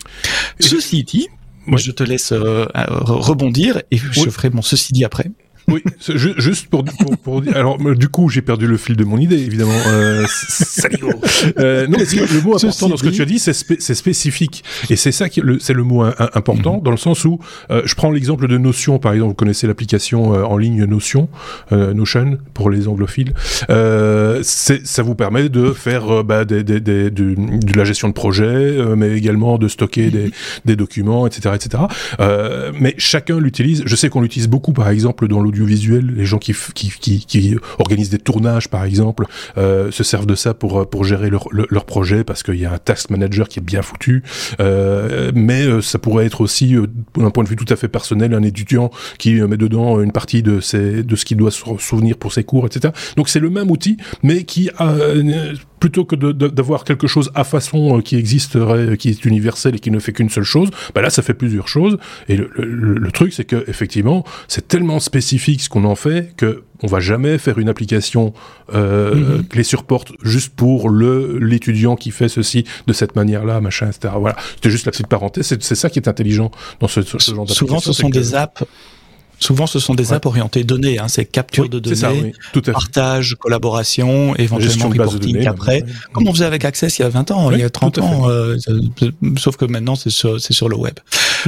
[0.59, 1.27] Ceci dit,
[1.65, 4.31] moi, je te laisse euh, rebondir et je oui.
[4.31, 5.29] ferai mon ceci dit après.
[5.71, 5.83] Oui,
[6.37, 7.55] juste pour, pour, pour, dire.
[7.55, 9.71] Alors, du coup, j'ai perdu le fil de mon idée, évidemment.
[9.87, 10.25] Euh,
[11.59, 14.63] euh, non, mais le mot important dans ce que tu as dit, c'est spé spécifique.
[14.89, 16.83] Et c'est ça qui, c'est le mot important, mm -hmm.
[16.83, 17.39] dans le sens où,
[17.71, 19.31] euh, je prends l'exemple de Notion, par exemple.
[19.31, 21.29] Vous connaissez l'application euh, en ligne Notion,
[21.71, 23.33] euh, Notion, pour les anglophiles.
[23.67, 28.77] ça vous permet de faire bah, des, des, des, de, de, la gestion de projet,
[28.95, 30.31] mais également de stocker des,
[30.65, 31.83] des documents, etc., etc.
[32.83, 33.83] mais chacun l'utilise.
[33.85, 37.57] Je sais qu'on l'utilise beaucoup, par exemple, dans l'audio audiovisuel, les gens qui, qui, qui,
[37.77, 39.25] organisent des tournages par exemple,
[39.57, 42.73] euh, se servent de ça pour, pour gérer leur, leur, projet parce qu'il y a
[42.73, 44.23] un task manager qui est bien foutu.
[44.59, 47.87] Euh, mais euh, ça pourrait être aussi, euh, d'un point de vue tout à fait
[47.87, 50.59] personnel, un étudiant qui met dedans une partie de,
[51.01, 52.93] de ce qu'il doit se souvenir pour ses cours, etc.
[53.15, 54.95] Donc c'est le même outil, mais qui a
[55.79, 59.91] plutôt que d'avoir quelque chose à façon euh, qui existerait, qui est universel et qui
[59.91, 61.97] ne fait qu'une seule chose, bah là ça fait plusieurs choses.
[62.27, 66.35] Et le, le, le truc c'est que effectivement c'est tellement spécifique ce qu'on en fait
[66.35, 68.33] que on va jamais faire une application
[68.73, 69.47] euh, mm -hmm.
[69.47, 74.13] clé sur porte juste pour le l'étudiant qui fait ceci de cette manière-là, machin, etc.
[74.17, 75.45] Voilà, c'était juste la petite parenthèse.
[75.59, 77.67] C'est ça qui est intelligent dans ce, ce genre d'application.
[77.67, 78.63] Souvent, ce sont des apps
[79.39, 82.33] Souvent, ce sont des apps orientées données, hein, c'est capture oui, de données, ça, oui,
[82.61, 85.93] partage, collaboration, éventuellement reporting données, après, ouais.
[86.13, 88.29] comme on faisait avec Access il y a 20 ans, il y a 30 ans,
[88.29, 88.57] euh,
[89.37, 90.95] sauf que maintenant c'est sur, sur le web.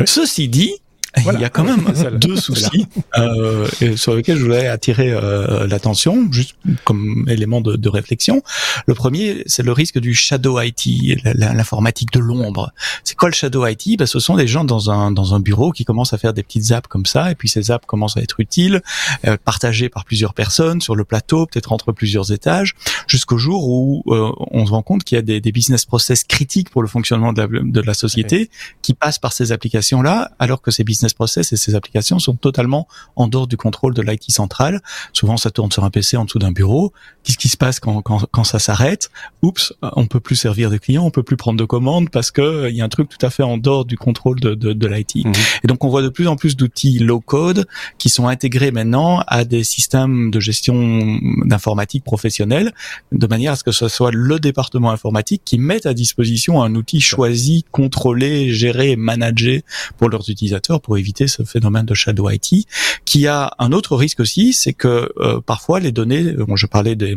[0.06, 0.73] Ceci dit,
[1.24, 1.39] voilà.
[1.39, 1.84] il y a quand même
[2.19, 7.89] deux soucis euh, sur lesquels je voulais attirer euh, l'attention, juste comme élément de, de
[7.89, 8.43] réflexion.
[8.88, 12.71] Le premier, c'est le risque du shadow IT, l'informatique de l'ombre.
[13.04, 15.71] C'est quoi le shadow IT ben, Ce sont des gens dans un, dans un bureau
[15.71, 18.21] qui commencent à faire des petites apps comme ça, et puis ces apps commencent à
[18.21, 18.82] être utiles,
[19.28, 22.76] euh, partagées par plusieurs personnes sur le plateau, peut-être entre plusieurs étages,
[23.08, 26.24] jusqu'au jour où euh, on se rend compte qu'il y a des, des, business process
[26.24, 28.50] critiques pour le fonctionnement de la, de la société okay.
[28.82, 32.35] qui passent par ces applications-là, alors que ces business business process et ces applications sont
[32.35, 34.81] totalement en dehors du contrôle de l'IT central.
[35.13, 36.93] Souvent, ça tourne sur un PC en dessous d'un bureau.
[37.23, 39.09] Qu'est-ce qui se passe quand, quand, quand ça s'arrête?
[39.41, 42.41] Oups, on peut plus servir des clients, on peut plus prendre de commandes parce que
[42.41, 44.73] euh, il y a un truc tout à fait en dehors du contrôle de, de,
[44.73, 45.25] de l'IT.
[45.25, 45.31] Mmh.
[45.63, 47.65] Et donc, on voit de plus en plus d'outils low code
[47.97, 52.73] qui sont intégrés maintenant à des systèmes de gestion d'informatique professionnelle,
[53.11, 56.75] de manière à ce que ce soit le département informatique qui mette à disposition un
[56.75, 59.63] outil choisi, contrôlé, géré, managé
[59.97, 62.67] pour leurs utilisateurs pour pour éviter ce phénomène de shadow IT,
[63.06, 66.97] qui a un autre risque aussi, c'est que euh, parfois les données, bon, je parlais
[66.97, 67.15] des,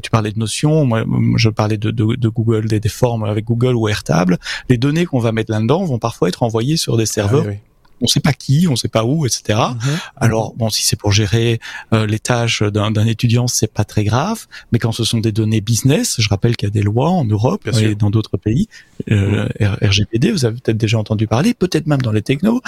[0.00, 3.44] tu parlais de notions, moi je parlais de, de, de Google, des, des, formes avec
[3.44, 7.04] Google ou Airtable, les données qu'on va mettre là-dedans vont parfois être envoyées sur des
[7.04, 9.40] serveurs ah, oui, oui on sait pas qui, on sait pas où, etc.
[9.48, 9.98] Mm -hmm.
[10.16, 11.60] Alors bon, si c'est pour gérer
[11.92, 14.40] euh, les tâches d'un étudiant, c'est pas très grave.
[14.70, 17.24] Mais quand ce sont des données business, je rappelle qu'il y a des lois en
[17.24, 17.96] Europe Bien et sûr.
[17.96, 18.66] dans d'autres pays,
[19.10, 19.88] euh, -hmm.
[19.90, 22.60] RGPD, vous avez peut-être déjà entendu parler, peut-être même dans les technos.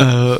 [0.00, 0.38] Euh,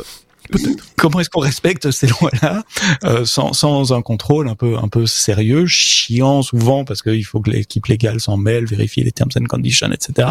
[0.97, 2.63] comment est-ce qu'on respecte ces lois-là
[3.03, 7.41] euh, sans, sans un contrôle un peu un peu sérieux, chiant souvent parce qu'il faut
[7.41, 10.27] que l'équipe légale s'en mêle, vérifie les terms and conditions, etc.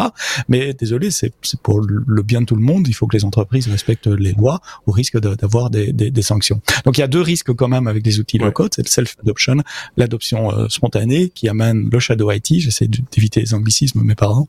[0.47, 2.87] Mais désolé, c'est pour le bien de tout le monde.
[2.87, 6.61] Il faut que les entreprises respectent les lois au risque d'avoir des, des, des, sanctions.
[6.85, 9.57] Donc il y a deux risques quand même avec des outils low-code, c'est le self-adoption,
[9.97, 12.59] l'adoption euh, spontanée qui amène le shadow IT.
[12.59, 14.47] J'essaie d'éviter les anglicismes, mes parents,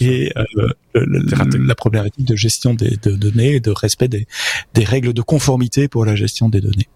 [0.00, 4.26] et euh, la problématique de gestion des de données, de respect des,
[4.74, 6.88] des règles de conformité pour la gestion des données.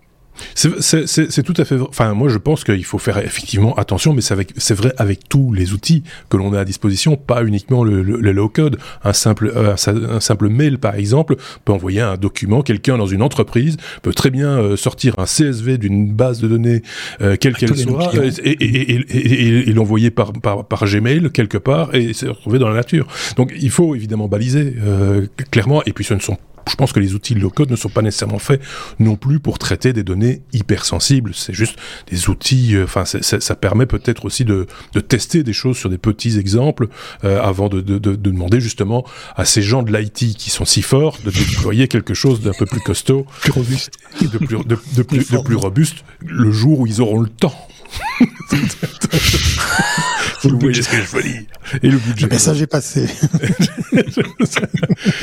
[0.54, 1.78] C'est tout à fait.
[1.80, 5.72] Enfin, moi, je pense qu'il faut faire effectivement attention, mais c'est vrai avec tous les
[5.72, 8.78] outils que l'on a à disposition, pas uniquement le, le, low code.
[9.04, 12.62] Un simple, euh, un, simple mail, par exemple, peut envoyer un document.
[12.62, 16.82] Quelqu'un dans une entreprise peut très bien euh, sortir un CSV d'une base de données,
[17.20, 18.12] euh, quelle qu'elle soit,
[18.42, 22.68] et, et, et, et l'envoyer par, par, par, Gmail quelque part et se retrouver dans
[22.68, 23.06] la nature.
[23.36, 24.74] Donc, il faut évidemment baliser
[25.50, 25.82] clairement.
[25.84, 28.38] Et puis, ce ne sont je pense que les outils low-code ne sont pas nécessairement
[28.38, 28.60] faits
[28.98, 31.32] non plus pour traiter des données hypersensibles.
[31.34, 31.76] C'est juste
[32.10, 32.76] des outils.
[32.76, 36.88] Euh, enfin, ça permet peut-être aussi de, de, tester des choses sur des petits exemples
[37.24, 39.04] euh, avant de, de, de, demander justement
[39.36, 42.66] à ces gens de l'IT qui sont si forts de déployer quelque chose d'un peu
[42.66, 47.00] plus costaud, plus robuste, de plus, de, plus, de plus robuste le jour où ils
[47.00, 47.54] auront le temps.
[50.44, 51.42] Vous voyez ce que je veux dire.
[51.82, 52.26] Et le budget.
[52.26, 53.06] Le message est passé.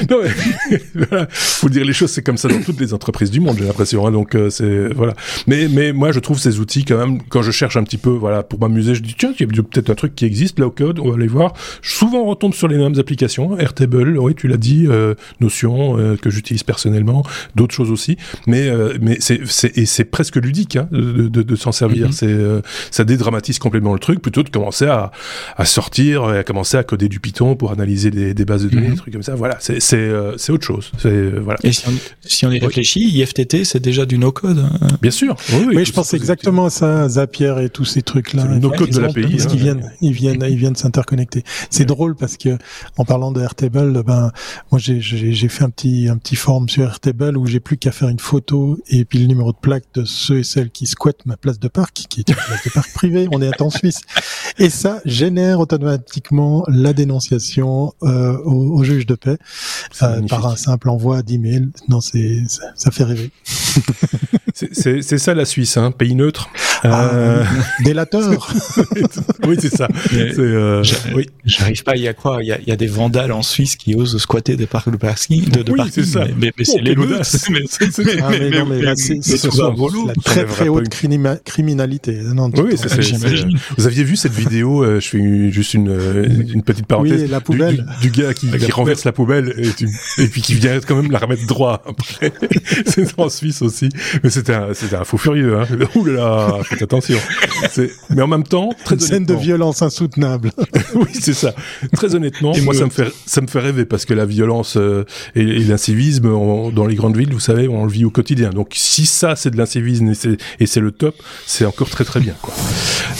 [0.09, 1.27] non, mais, voilà.
[1.29, 4.07] Faut dire les choses, c'est comme ça dans toutes les entreprises du monde, j'ai l'impression.
[4.07, 5.13] Hein, donc euh, c'est voilà.
[5.47, 7.21] Mais mais moi, je trouve ces outils quand même.
[7.29, 9.63] Quand je cherche un petit peu, voilà, pour m'amuser, je dis tiens, il y a
[9.63, 11.53] peut-être un truc qui existe, low code, on va aller voir.
[11.81, 16.15] Souvent, on retombe sur les mêmes applications, Airtable, oui, tu l'as dit, euh, Notion euh,
[16.15, 17.23] que j'utilise personnellement,
[17.55, 18.17] d'autres choses aussi.
[18.47, 22.09] Mais euh, mais c'est c'est et c'est presque ludique hein, de, de, de s'en servir.
[22.09, 22.13] Mm-hmm.
[22.13, 22.61] C'est euh,
[22.91, 25.08] ça dédramatise complètement le truc plutôt de commencer à
[25.57, 28.69] à sortir et à commencer à coder du Python pour analyser des, des bases de
[28.69, 28.91] données, mm-hmm.
[28.91, 29.35] des trucs comme ça.
[29.35, 30.91] Voilà, c'est c'est c'est autre chose.
[30.97, 31.59] C'est voilà.
[31.63, 34.59] Et si on, si on y réfléchit, IFTT, c'est déjà du no-code.
[34.59, 34.87] Hein.
[35.01, 35.35] Bien sûr.
[35.53, 38.45] Oui, oui, je pense exactement à ça, Zapier et tous ces trucs-là.
[38.45, 39.35] Le no-code de l'API.
[39.35, 41.43] Parce qu'ils viennent, ils viennent, ils viennent s'interconnecter.
[41.69, 42.57] C'est drôle parce que
[42.97, 44.31] en parlant de Airtable, ben
[44.71, 47.91] moi j'ai j'ai fait un petit un petit forum sur Airtable où j'ai plus qu'à
[47.91, 51.25] faire une photo et puis le numéro de plaque de ceux et celles qui squattent
[51.25, 53.27] ma place de parc, qui est une place de parc privée.
[53.31, 54.01] On est en Suisse.
[54.57, 59.37] Et ça génère automatiquement la dénonciation euh, au, au, juge de paix
[60.01, 61.69] euh, par un simple envoi d'email.
[61.87, 63.31] Non, c'est ça, ça, fait rêver.
[64.53, 66.49] c'est ça la Suisse, hein, pays neutre.
[66.83, 67.43] Ah, euh...
[67.83, 68.53] Délateur.
[69.47, 69.87] oui, c'est ça.
[70.13, 70.83] Euh...
[71.13, 71.27] Oui.
[71.45, 71.95] J'arrive pas.
[71.95, 72.39] Il y a quoi?
[72.41, 74.97] Il y a, y a, des vandales en Suisse qui osent squatter des parcs de
[74.97, 75.49] parking.
[75.49, 76.25] De, de oui, c'est ça.
[76.37, 77.47] Mais, mais, c'est les l'audace.
[79.29, 82.19] C'est la très très haute criminalité.
[82.33, 82.89] Non, oui, c'est
[83.77, 87.21] Vous aviez vu cette vidéo euh, Je fais juste une, euh, une petite parenthèse.
[87.23, 87.85] Oui, la poubelle.
[88.01, 90.95] Du, du gars qui, qui renverse la poubelle et, tu, et puis qui vient quand
[90.95, 92.33] même la remettre droit après.
[92.85, 93.89] c'est en Suisse aussi.
[94.23, 95.57] Mais c'était un, c'était un fou furieux.
[95.57, 95.65] Hein.
[95.95, 97.17] Ouh là là, faites attention.
[98.09, 100.51] Mais en même temps, très une scène de violence insoutenable.
[100.95, 101.53] oui, c'est ça.
[101.93, 105.05] Très honnêtement, moi ça me fait ça me fait rêver parce que la violence euh,
[105.35, 108.49] et, et l'incivisme dans les grandes villes, vous savez, on le vit au quotidien.
[108.51, 110.11] Donc si ça c'est de l'incivisme
[110.59, 111.15] et c'est le top,
[111.45, 112.33] c'est encore très très bien.
[112.41, 112.53] Quoi.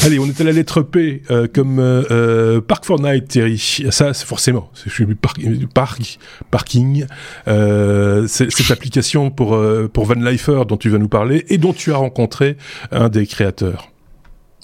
[0.03, 3.57] Allez, on est à la lettre P euh, comme euh, euh Park Fortnite, Thierry.
[3.89, 4.72] Ça, c'est forcément.
[4.86, 5.41] Je suis park,
[5.74, 6.20] park
[6.51, 7.05] parking.
[7.49, 11.74] Euh, cette application pour euh, pour Van Lifer dont tu vas nous parler et dont
[11.74, 12.55] tu as rencontré
[12.91, 13.91] un des créateurs.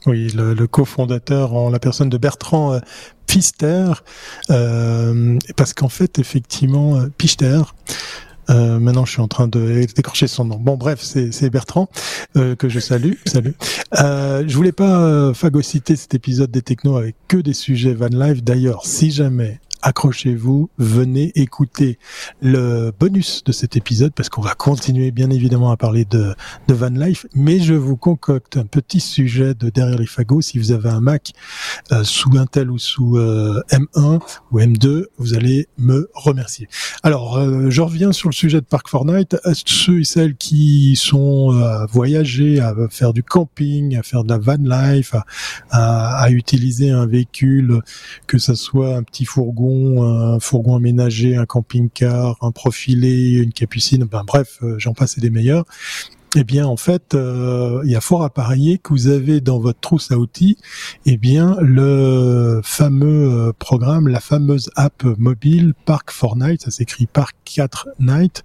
[0.06, 2.80] Oui, le, le cofondateur en la personne de Bertrand
[3.28, 3.91] Pfister,
[4.48, 7.60] parce qu'en fait, effectivement, Pichter,
[8.50, 10.58] euh, maintenant, je suis en train de décrocher son nom.
[10.58, 11.89] Bon, bref, c'est Bertrand
[12.36, 13.14] euh, que je salue.
[13.26, 13.56] Salut.
[14.00, 18.08] Euh, je voulais pas euh, phagocyter cet épisode des technos avec que des sujets van
[18.08, 18.43] life.
[18.43, 22.00] D'ailleurs, si jamais accrochez-vous, venez écouter
[22.42, 26.34] le bonus de cet épisode parce qu'on va continuer bien évidemment à parler de,
[26.68, 30.42] Van Life, mais je vous concocte un petit sujet de derrière les fagots.
[30.42, 31.34] Si vous avez un Mac
[31.92, 34.20] euh, sous Intel ou sous euh, M1
[34.52, 36.68] ou M2, vous allez me remercier.
[37.04, 39.38] Alors, euh, je reviens sur le sujet de Park Fortnite.
[39.66, 44.40] Ceux et celles qui sont à voyager, à faire du camping, à faire de la
[44.40, 45.26] van life, à,
[45.70, 47.82] à, à utiliser un véhicule,
[48.26, 54.04] que ça soit un petit fourgon un fourgon aménagé, un camping-car, un profilé, une capucine,
[54.04, 55.66] bref, euh, j'en passe et des meilleurs.
[56.36, 59.60] Eh bien en fait, euh, il y a fort à parier que vous avez dans
[59.60, 60.58] votre trousse à outils,
[61.06, 67.06] eh bien le fameux euh, programme, la fameuse app mobile Park 4 Night, ça s'écrit
[67.06, 68.44] Park 4 Night,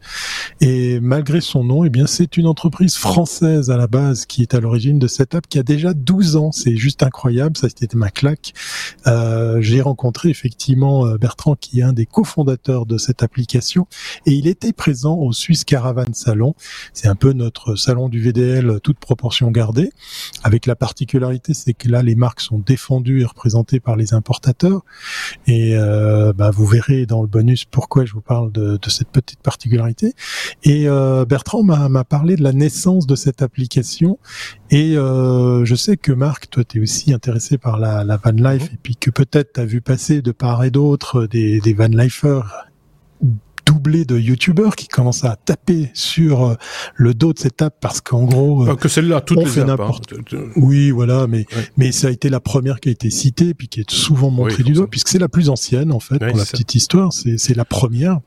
[0.61, 4.55] et malgré son nom, eh bien c'est une entreprise française à la base qui est
[4.55, 6.53] à l'origine de cette app qui a déjà 12 ans.
[6.53, 8.53] C'est juste incroyable, ça c'était ma claque.
[9.07, 13.86] Euh, J'ai rencontré effectivement euh, Bertrand qui est un des cofondateurs de cette application
[14.26, 16.55] et il était présent au Swiss Caravan Salon.
[16.93, 19.91] C'est un peu notre salon du VDL, toute proportion gardée,
[20.45, 24.83] avec la particularité, c'est que là, les marques sont défendues et représentées par les importateurs.
[25.47, 29.09] Et euh, bah, vous verrez dans le bonus pourquoi je vous parle de, de cette
[29.09, 30.14] petite particularité.
[30.62, 34.18] Et euh, Bertrand m'a parlé de la naissance de cette application.
[34.70, 38.31] Et euh, je sais que Marc, toi, tu es aussi intéressé par la, la van
[38.31, 41.74] life, et puis que peut-être tu as vu passer de part et d'autre des, des
[41.74, 42.69] van lifers
[43.70, 46.54] doublé de youtubeurs qui commencent à taper sur euh,
[46.96, 49.60] le dos de cette app parce qu'en gros Pas que celle-là, toutes on les fait
[49.60, 49.66] hein.
[49.66, 50.12] n'importe-
[50.56, 51.68] oui voilà mais Ouais.
[51.76, 54.56] mais ça a été la première qui a été citée puis qui est souvent montrée
[54.58, 56.50] Oui, du doigt puisque c'est la plus ancienne en fait Ouais, pour la ça.
[56.52, 58.18] petite histoire c'est c'est la première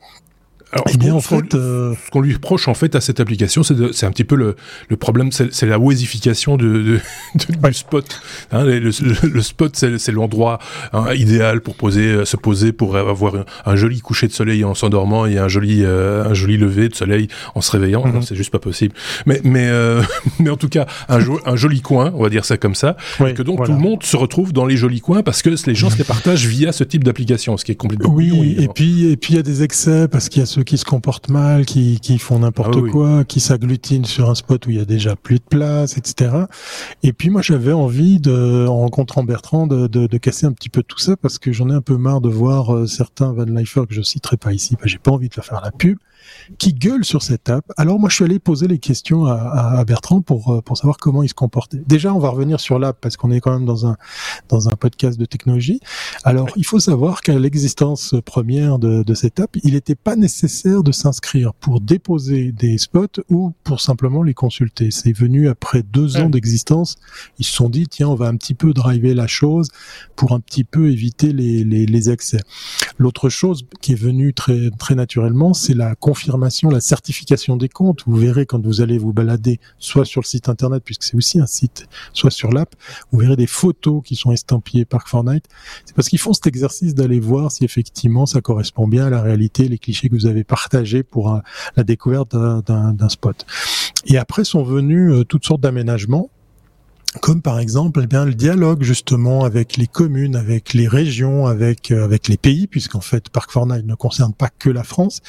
[0.71, 2.95] Alors, et ce bien qu'on- en ce fait euh, ce qu'on lui reproche en fait
[2.95, 4.55] à cette application, c'est un petit peu le,
[4.89, 6.99] le problème, c'est la wesification de, de-
[7.35, 8.21] de- du spot.
[8.51, 8.91] Hein, le, le-
[9.29, 10.59] le spot, c'est c'est l'endroit
[10.93, 14.63] hein, idéal pour poser, euh, se poser, pour avoir un, un joli coucher de soleil
[14.63, 18.05] en s'endormant et un joli, euh, un joli lever de soleil en se réveillant.
[18.05, 18.13] Mhm.
[18.13, 18.95] Non, C'est juste pas possible.
[19.25, 20.01] Mais, mais, euh,
[20.39, 22.97] mais en tout cas, un, jo- un joli coin, on va dire ça comme ça,
[23.19, 23.71] ouais, que donc voilà.
[23.73, 26.03] tout le monde se retrouve dans les jolis coins parce que les gens se les
[26.15, 29.35] partagent via ce type d'application, ce qui est complètement Oui, et puis et puis il
[29.37, 32.17] y a des excès parce qu'il y a ceux qui se comportent mal, qui qui
[32.17, 32.91] font n'importe Ah oui.
[32.91, 36.31] quoi, qui s'agglutinent sur un spot où il y a déjà plus de place, etc.
[37.03, 40.69] Et puis moi j'avais envie de, en rencontrant Bertrand, de, de, de casser un petit
[40.69, 43.43] peu tout ça parce que j'en ai un peu marre de voir euh, certains van
[43.45, 45.97] lifers que je citerai pas ici, que j'ai pas envie de leur faire la pub,
[46.57, 47.65] qui gueulent sur cette app.
[47.77, 50.77] Alors moi je suis allé poser les questions à, à, à Bertrand pour euh, pour
[50.77, 51.81] savoir comment il se comportait.
[51.87, 53.97] Déjà on va revenir sur l'app parce qu'on est quand même dans un
[54.49, 55.79] dans un podcast de technologie.
[56.23, 60.83] Alors, il faut savoir qu'à l'existence première de, de cette app, il n'était pas nécessaire
[60.83, 64.91] de s'inscrire pour déposer des spots ou pour simplement les consulter.
[64.91, 66.97] C'est venu après deux ans d'existence.
[67.39, 69.69] Ils se sont dit, tiens, on va un petit peu driver la chose
[70.15, 72.39] pour un petit peu éviter les, les, les accès.
[72.97, 75.95] L'autre chose qui est venue très, très naturellement, c'est la
[76.71, 78.03] la certification des comptes.
[78.05, 81.39] Vous verrez quand vous allez vous balader, soit sur le site internet, puisque c'est aussi
[81.39, 82.75] un site, soit sur l'app,
[83.11, 85.45] vous verrez des photos qui sont estampillées Park Fortnite.
[85.85, 89.21] C'est parce qu'ils font cet exercice d'aller voir si effectivement ça correspond bien à la
[89.21, 91.43] réalité, les clichés que vous avez partagés pour un-
[91.75, 93.45] la découverte d'un spot.
[94.05, 96.29] Et après sont venus euh, toutes sortes d'aménagements
[97.21, 101.91] comme par exemple eh bien le dialogue justement avec les communes, avec les régions, avec
[101.91, 105.21] euh, avec les pays, puisqu'en fait Parc Fortnite ne concerne pas que la France,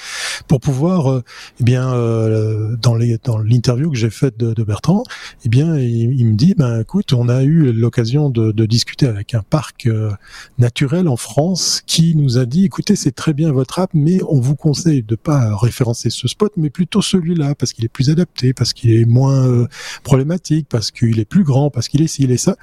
[0.49, 1.25] pour pouvoir euh,
[1.61, 5.05] eh bien euh, dans les dans l'interview que j'ai faite de, de Bertrand,
[5.45, 9.07] eh bien il, il me dit ben écoute on a eu l'occasion de, de discuter
[9.07, 10.11] avec un parc euh,
[10.59, 14.41] naturel en France qui nous a dit écoutez c'est très bien votre app mais on
[14.41, 18.53] vous conseille de pas référencer ce spot mais plutôt celui-là parce qu'il est plus adapté
[18.53, 19.67] parce qu'il est moins euh,
[20.03, 22.57] problématique parce qu'il est plus grand parce qu'il est il est ça.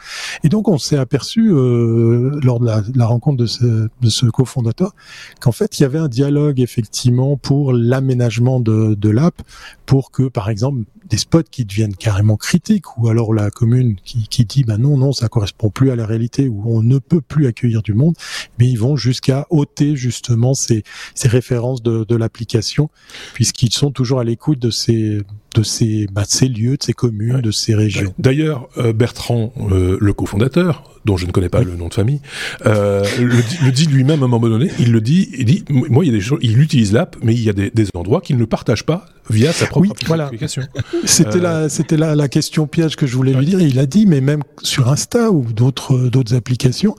[0.43, 4.95] Et donc on s'est aperçu euh, lors de la, rencontre de ce, de ce cofondateur
[5.39, 9.41] qu'en fait il y avait un dialogue effectivement pour l'aménagement de, de l'app
[9.85, 14.27] pour que par exemple des spots qui deviennent carrément critiques ou alors la commune qui,
[14.29, 17.21] qui dit ben non non ça correspond plus à la réalité où on ne peut
[17.21, 18.15] plus accueillir du monde
[18.57, 20.83] mais ils vont jusqu'à ôter justement ces,
[21.15, 22.89] ces références de, de l'application
[23.33, 25.21] puisqu'ils sont toujours à l'écoute de ces
[25.55, 27.41] de ces, bah, de ces lieux, de ces communes, Ouais.
[27.41, 28.13] de ces régions.
[28.19, 31.65] D'ailleurs, euh, Bertrand, euh, le cofondateur, dont je ne connais pas Oui.
[31.65, 32.21] le nom de famille,
[32.65, 34.69] euh, le, dit- le dit lui-même à un moment donné.
[34.79, 37.33] Il le dit, il dit, moi, il y a des choses, il utilise l'app, mais
[37.33, 40.25] il y a des, des endroits qu'il ne partage pas via sa propre Oui, voilà.
[40.25, 40.61] application.
[41.05, 43.39] C'était Euh, la, c'était la, la question piège que je voulais Ouais.
[43.39, 43.61] lui dire.
[43.61, 46.95] Il a dit, mais même sur Insta ou d'autres, d'autres applications,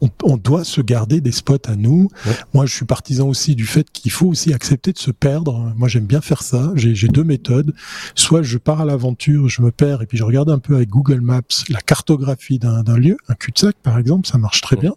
[0.00, 2.08] on, on doit se garder des spots à nous.
[2.26, 2.32] Ouais.
[2.54, 5.72] Moi, je suis partisan aussi du fait qu'il faut aussi accepter de se perdre.
[5.76, 6.72] Moi, j'aime bien faire ça.
[6.74, 7.72] J'ai deux méthodes.
[8.14, 10.88] Soit je pars à l'aventure, je me perds et puis je regarde un peu avec
[10.88, 14.82] Google Maps la cartographie d'un, lieu, un cul-de-sac par exemple, ça marche très Ouais.
[14.82, 14.94] bien.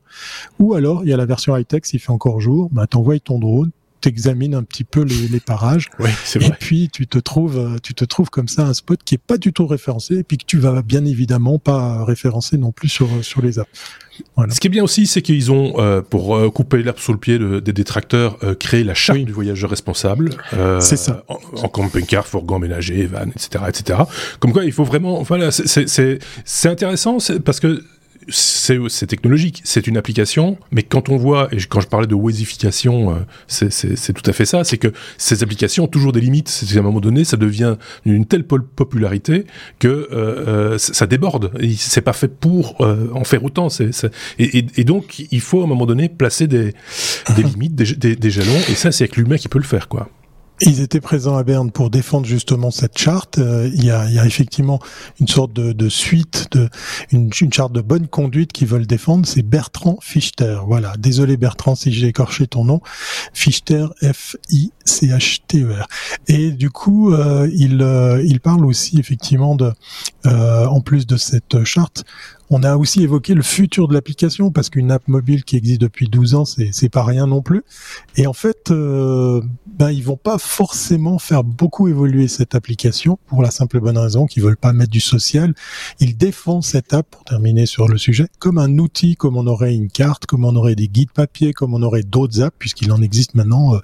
[0.59, 3.37] Ou alors, il y a la version high-tech, s'il fait encore jour, bah, t'envoies ton
[3.39, 3.71] drone,
[4.01, 7.77] t'examines un petit peu les, les parages Oui, c'est et puis tu te trouves, euh,
[7.81, 10.37] tu te trouves comme ça un spot qui est pas du tout référencé, et puis
[10.37, 13.69] que tu vas bien évidemment pas référencer non plus sur sur les apps.
[14.36, 14.53] Voilà.
[14.53, 17.18] Ce qui est bien aussi, c'est qu'ils ont, euh, pour euh, couper l'herbe sous le
[17.20, 19.26] pied de- des détracteurs, euh, créé la charte Oui.
[19.26, 20.32] du voyageur responsable.
[20.53, 21.24] euh, C'est ça.
[21.28, 23.99] En, en camping-car, fourgon ménager, van, etc., etc.
[24.39, 27.84] Comme quoi, il faut vraiment, voilà, c'est- c'est c'est- c'est intéressant parce que
[28.30, 33.15] c'est technologique, c'est une application, mais quand on voit, et quand je parlais de Wazification,
[33.15, 36.49] euh, c'est tout à fait ça, c'est que ces applications ont toujours des limites.
[36.49, 37.75] C'est à un moment donné, ça devient
[38.05, 39.45] une telle popularité
[39.80, 41.51] que euh, euh ça déborde.
[41.78, 43.69] C'est pas fait pour euh, en faire autant.
[43.69, 43.91] c'est
[44.39, 46.73] et, et, et, donc, il faut à un moment donné placer des,
[47.36, 49.88] des limites, des, des, des jalons, et ça, c'est avec l'humain qui peut le faire,
[49.88, 50.09] quoi.
[50.61, 53.37] Ils étaient présents à Berne pour défendre justement cette charte.
[53.37, 54.79] Euh, il, y a, effectivement
[55.19, 56.69] une sorte de, suite, de,
[57.11, 59.27] une, charte de bonne conduite qu'ils veulent défendre.
[59.27, 60.59] C'est Bertrand Fichter.
[60.65, 60.93] Voilà.
[60.97, 62.81] Désolé Bertrand si j'ai écorché ton nom.
[63.33, 65.87] Fichter, F-I-C-H-T-E-R.
[66.27, 69.71] Et du coup, euh, il, euh, il parle aussi effectivement de,
[70.25, 72.03] en plus de cette charte,
[72.49, 76.07] on a aussi évoqué le futur de l'application parce qu'une app mobile qui existe depuis
[76.07, 77.63] 12 ans, c'est c'est pas rien non plus.
[78.15, 83.41] Et en fait, euh, ben ils vont pas forcément faire beaucoup évoluer cette application pour
[83.41, 85.53] la simple et bonne raison qu'ils veulent pas mettre du social.
[85.99, 89.75] Ils défendent cette app pour terminer sur le sujet comme un outil, comme on aurait
[89.75, 93.01] une carte, comme on aurait des guides papier, comme on aurait d'autres apps puisqu'il en
[93.01, 93.79] existe maintenant euh,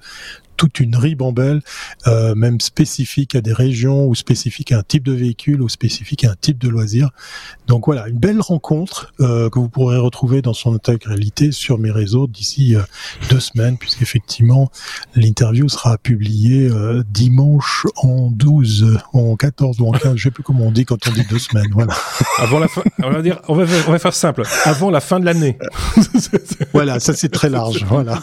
[0.56, 1.62] toute une ribambelle,
[2.06, 6.24] euh, même spécifique à des régions ou spécifique à un type de véhicule ou spécifique
[6.24, 7.10] à un type de loisir.
[7.66, 11.90] Donc voilà, une belle rencontre euh, que vous pourrez retrouver dans son intégralité sur mes
[11.90, 12.82] réseaux d'ici euh,
[13.30, 14.70] deux semaines, puisqu'effectivement
[15.14, 16.70] l'interview sera publiée
[17.10, 21.08] dimanche en 12, en 14 ou en 15, je sais plus comment on dit quand
[21.08, 21.68] on dit deux semaines.
[21.72, 21.94] Voilà.
[22.38, 24.42] Avant la fin, on va dire, on va, on va faire simple.
[24.64, 25.58] Avant la fin de l'année.
[26.72, 27.84] voilà, ça c'est très large.
[27.88, 28.18] Voilà.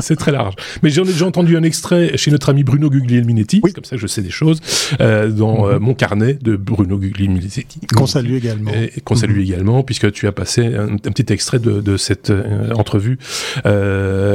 [0.00, 0.54] C'est très large.
[0.82, 3.72] Mais j'en ai déjà entendu un extrait chez notre ami Bruno Guglielminetti, oui.
[3.72, 4.60] comme ça je sais des choses,
[5.00, 7.66] euh, dans euh, mon carnet de Bruno Guglielminetti.
[7.94, 8.70] Qu'on salue également.
[8.72, 9.42] Et, qu'on salue mhm.
[9.42, 13.18] également, puisque tu as passé un, petit extrait de, de cette euh, entrevue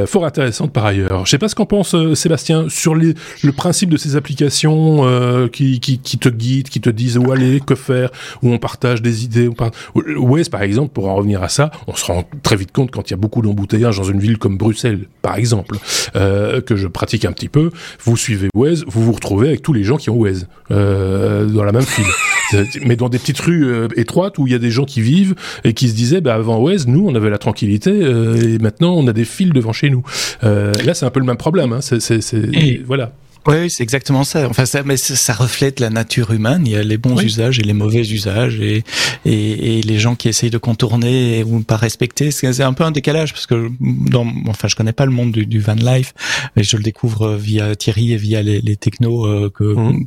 [0.05, 1.25] fort intéressante par ailleurs.
[1.25, 5.79] Je sais pas ce qu'en pense Sébastien sur les, le principe de ces applications qui,
[5.79, 8.09] qui, qui, te guident, qui te disent où aller, que faire,
[8.41, 9.49] où on partage des idées.
[9.49, 9.71] Par...
[9.95, 13.09] Waze, par exemple, pour en revenir à ça, on se rend très vite compte quand
[13.09, 15.77] il y a beaucoup d'embouteillages dans une ville comme Bruxelles, par exemple,
[16.13, 17.69] que je pratique un petit peu,
[18.03, 21.63] vous suivez Waze, vous vous retrouvez avec tous les gens qui ont Waze euh, dans
[21.63, 22.05] la même file.
[22.85, 25.35] Mais dans des petites rues euh, étroites où il y a des gens qui vivent
[25.63, 28.95] et qui se disaient, bah avant Waze, nous on avait la tranquillité euh, et maintenant
[28.95, 30.03] on a des fils devant chez nous.
[30.43, 31.73] Euh, là c'est un peu le même problème.
[31.73, 31.81] Hein.
[31.81, 33.13] C'est, voilà.
[33.45, 34.47] Oui, c'est exactement ça.
[34.47, 36.63] Enfin, ça, mais ça, reflète la nature humaine.
[36.65, 38.83] Il y a les bons usages et les mauvais usages, et,
[39.25, 42.31] et, et, les gens qui essayent de contourner ou pas respecter.
[42.31, 45.45] C'est un peu un décalage parce que, dans, enfin, je connais pas le monde du,
[45.45, 46.13] du van life,
[46.55, 50.05] mais je le découvre via Thierry et via les, les technos euh, que mmh.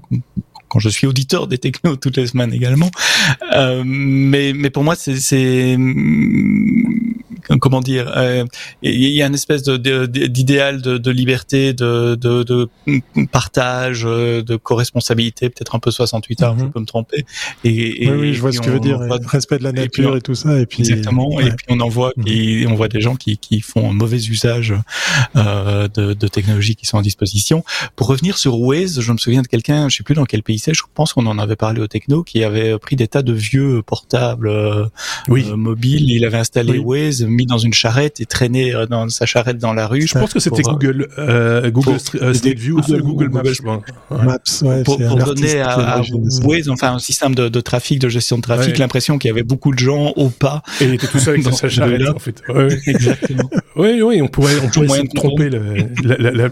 [0.69, 2.91] quand je suis auditeur des technos toutes les semaines également.
[3.55, 5.77] Euh, mais, mais pour moi, c'est
[7.61, 8.45] comment dire, euh,
[8.83, 12.69] il y a une espèce d'idéal de, de, liberté, de, de, de,
[13.31, 16.73] partage, euh, de co-responsabilité, peut-être un peu 68 heures, je mhm.
[16.73, 17.25] peux me tromper.
[17.65, 20.21] Et, oui, oui, je vois ce que tu veux dire, respect de la nature et,
[20.21, 21.41] tout ça, et puis exactement.
[21.41, 22.71] Et puis on en voit, mhm.
[22.71, 24.75] on voit des gens qui, qui font un mauvais usage
[25.37, 27.65] euh, de, de technologies qui sont à disposition.
[27.95, 30.59] Pour revenir sur Waze, je me souviens de quelqu'un, je sais plus dans quel pays
[30.59, 33.33] c'est, je pense qu'on en avait parlé au techno, qui avait pris des tas de
[33.33, 34.87] vieux portables euh,
[35.29, 35.45] oui.
[35.53, 39.59] mobiles, il avait installé Waze mis dans une charrette et traîné euh, dans sa charrette
[39.59, 40.07] dans la rue.
[40.07, 43.79] Je pense que c'était euh, Google, euh, Google Street View, Google, Google, Maps.
[44.11, 46.03] Maps pour, pour donner à,
[46.43, 49.43] Waze, enfin un système de, de, trafic, de gestion de trafic, l'impression qu'il y avait
[49.43, 50.63] beaucoup de gens au pas.
[50.81, 52.43] Et il était tout seul dans sa charrette, en fait.
[52.49, 53.51] Ouais, Exactement.
[53.77, 55.51] oui, oui, on pourrait, on pourrait essayer de tromper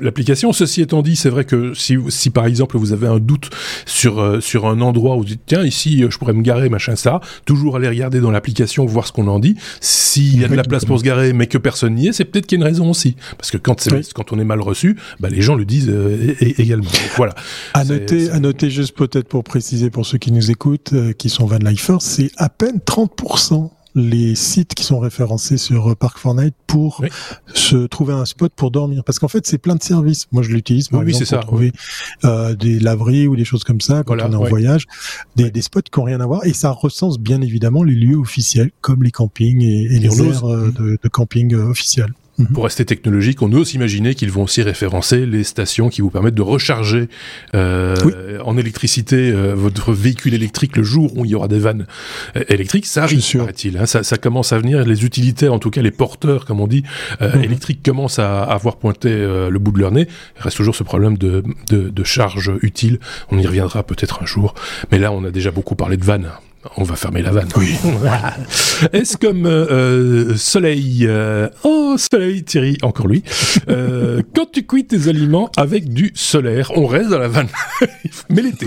[0.03, 0.53] l'application.
[0.53, 3.51] Ceci étant dit, c'est vrai que si, si par exemple vous avez un doute
[3.87, 7.20] sur sur un endroit où vous dites tiens ici je pourrais me garer machin ça,
[7.45, 9.57] toujours aller regarder dans l'application voir ce qu'on en dit.
[9.80, 12.25] S'il y a de la place pour se garer, mais que personne n'y est, c'est
[12.25, 13.16] peut-être qu'il y a une raison aussi.
[13.39, 16.91] Parce que quand, quand on est mal reçu, bah, les gens le disent euh, également.
[17.16, 17.35] voilà.
[17.75, 21.29] À noter, à noter juste peut-être pour préciser pour ceux qui nous écoutent, euh, qui
[21.29, 26.19] sont van lifers, c'est à peine 30% les sites qui sont référencés sur euh, Park
[26.19, 27.05] Fortnite pour
[27.55, 29.05] se trouver un spot pour dormir.
[29.05, 30.27] Parce qu'en fait, c'est plein de services.
[30.33, 31.73] Moi, je l'utilise par exemple pour trouver
[32.25, 34.87] euh, des laveries ou des choses comme ça quand on est en voyage,
[35.37, 36.45] des, des, spots qui n'ont rien à voir.
[36.45, 40.73] Et ça recense bien évidemment les lieux officiels comme les campings et, les aires euh,
[40.73, 42.13] de, de, camping officiels.
[42.39, 42.47] Mhm.
[42.49, 46.35] Pour rester technologique, on ose imaginer qu'ils vont aussi référencer les stations qui vous permettent
[46.35, 47.09] de recharger
[47.55, 47.95] euh,
[48.45, 51.87] en électricité euh, votre véhicule électrique le jour où il y aura des vannes
[52.37, 52.87] euh, électriques.
[52.87, 53.78] Ça arrive, paraît-il.
[53.78, 54.85] Hein, ça, ça, commence à venir.
[54.85, 56.82] Les utilitaires, en tout cas les porteurs, comme on dit,
[57.22, 57.45] euh, mhm.
[57.45, 60.09] électriques, commencent à, avoir pointé euh, le bout de leur nez.
[60.37, 62.99] Il reste toujours ce problème de, de, de charge utile.
[63.30, 64.55] On y reviendra peut-être un jour.
[64.91, 66.30] Mais là, on a déjà beaucoup parlé de vannes.
[66.77, 67.49] On va fermer la vanne.
[67.57, 67.77] Oui.
[68.93, 73.23] Est-ce comme euh, Soleil euh, Oh, Soleil, Thierry, encore lui.
[73.69, 77.49] Euh, quand tu cuis tes aliments avec du solaire, on reste dans la vanne.
[78.31, 78.67] Mais l'été.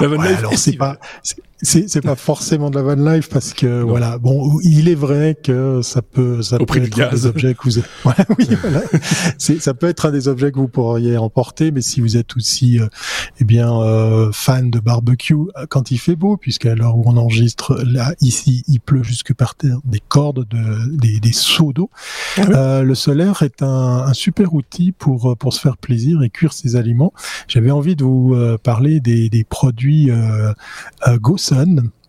[0.00, 0.98] la vanne alors c'est pas
[1.62, 4.18] c'est pas forcément de la van life parce que voilà.
[4.18, 7.62] Bon il est vrai que ça peut ça Au peut être un des objets que
[7.64, 8.82] vous ouais, oui voilà.
[9.38, 12.36] C'est ça peut être un des objets que vous pourriez emporter mais si vous êtes
[12.36, 12.86] aussi euh,
[13.40, 17.04] eh bien euh, fan de barbecue euh, quand il fait beau puisque à l'heure où
[17.06, 21.72] on enregistre là ici il pleut jusque par terre des cordes de des, des seaux
[21.72, 21.90] d'eau.
[22.36, 22.54] Ah oui.
[22.54, 23.66] Euh, le solaire est un,
[24.06, 27.12] un super outil pour euh, pour se faire plaisir et cuire ses aliments.
[27.46, 30.52] J'avais envie de vous euh, parler des, des produits euh,
[31.06, 31.18] euh,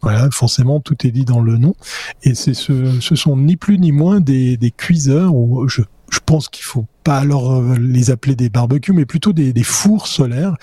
[0.01, 1.75] Voilà, forcément, tout est dit dans le nom.
[2.23, 6.63] Et c'est ce, sont ni plus ni moins des, cuiseurs, ou je, je pense qu'il
[6.63, 10.55] faut pas alors euh, les appeler des barbecues, mais plutôt des, fours solaires.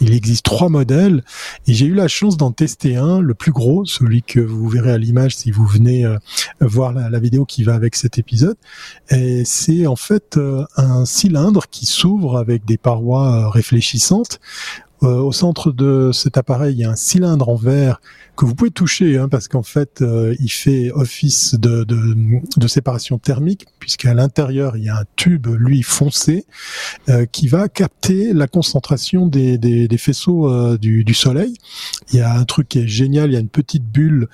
[0.00, 1.24] Il existe trois modèles,
[1.66, 4.92] et j'ai eu la chance d'en tester un, le plus gros, celui que vous verrez
[4.92, 6.18] à l'image si vous venez euh,
[6.60, 8.56] voir la, vidéo qui va avec cet épisode.
[9.10, 14.40] Et c'est en fait euh, un cylindre qui s'ouvre avec des parois réfléchissantes.
[15.00, 18.00] Au centre de cet appareil, il y a un cylindre en verre
[18.36, 22.16] que vous pouvez toucher, hein, parce qu'en fait, euh, il fait office de, de,
[22.56, 26.44] de séparation thermique, puisqu'à l'intérieur, il y a un tube, lui, foncé,
[27.08, 31.54] euh, qui va capter la concentration des, des, des faisceaux euh, du, du Soleil.
[32.12, 34.28] Il y a un truc qui est génial, il y a une petite bulle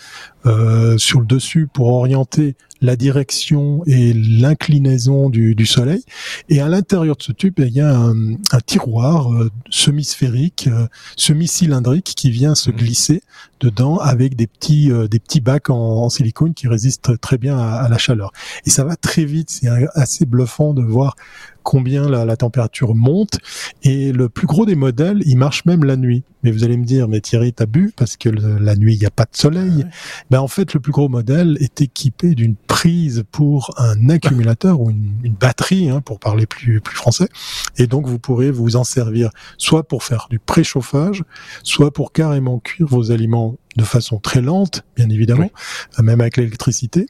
[0.47, 6.03] euh, sur le dessus pour orienter la direction et l'inclinaison du, du Soleil.
[6.49, 10.87] Et à l'intérieur de ce tube, il y a un, un tiroir euh, semi-sphérique, euh,
[11.17, 12.77] semi-cylindrique qui vient se Mhm.
[12.77, 13.23] glisser
[13.61, 17.59] dedans avec des petits euh, des petits bacs en, en silicone qui résistent très bien
[17.59, 18.33] à, à la chaleur.
[18.67, 19.51] Et ça va très vite.
[19.51, 21.17] C'est assez bluffant de voir
[21.63, 23.39] combien la, la température monte.
[23.83, 26.25] Et le plus gros des modèles, il marche même la nuit.
[26.43, 28.99] Mais vous allez me dire, mais Thierry, t'as bu parce que le- la nuit, il
[29.01, 29.85] n'y a pas de soleil.
[30.31, 34.89] Ben en fait, le plus gros modèle est équipé d'une prise pour un accumulateur ou
[34.91, 37.29] une, une batterie, hein, pour parler plus plus français.
[37.77, 39.29] Et donc, vous pourrez vous en servir
[39.59, 41.25] soit pour faire du préchauffage,
[41.63, 45.51] soit pour carrément cuire vos aliments de façon très lente, bien évidemment,
[45.99, 47.07] euh, même avec l'électricité.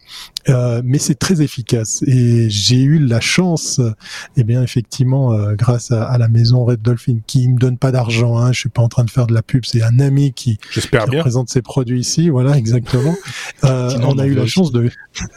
[0.48, 2.02] Euh, mais c'est très efficace.
[2.06, 3.92] Et j'ai eu la chance, euh,
[4.36, 7.92] eh bien effectivement, euh, grâce à, à la maison Red Dolphin, qui me donne pas
[7.92, 10.32] d'argent, hein, je suis pas en train de faire de la pub, c'est un ami
[10.32, 11.20] qui, J'espère qui bien.
[11.20, 13.14] représente ses produits ici, voilà, exactement.
[13.64, 14.90] Euh, on a eu la chance de,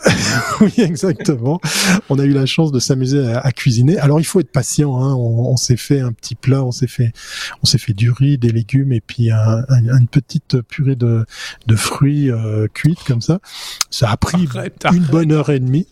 [0.61, 1.59] oui, exactement.
[2.09, 3.97] On a eu la chance de s'amuser à, à cuisiner.
[3.97, 4.97] Alors, il faut être patient.
[5.03, 5.13] Hein.
[5.15, 7.11] On, on s'est fait un petit plat, on s'est fait,
[7.61, 11.12] on s'est fait du riz, des légumes et puis un- un- une petite purée de,
[11.68, 13.39] de fruits euh, cuites comme ça.
[13.89, 15.88] Ça a pris Arrête, une bonne heure et demie.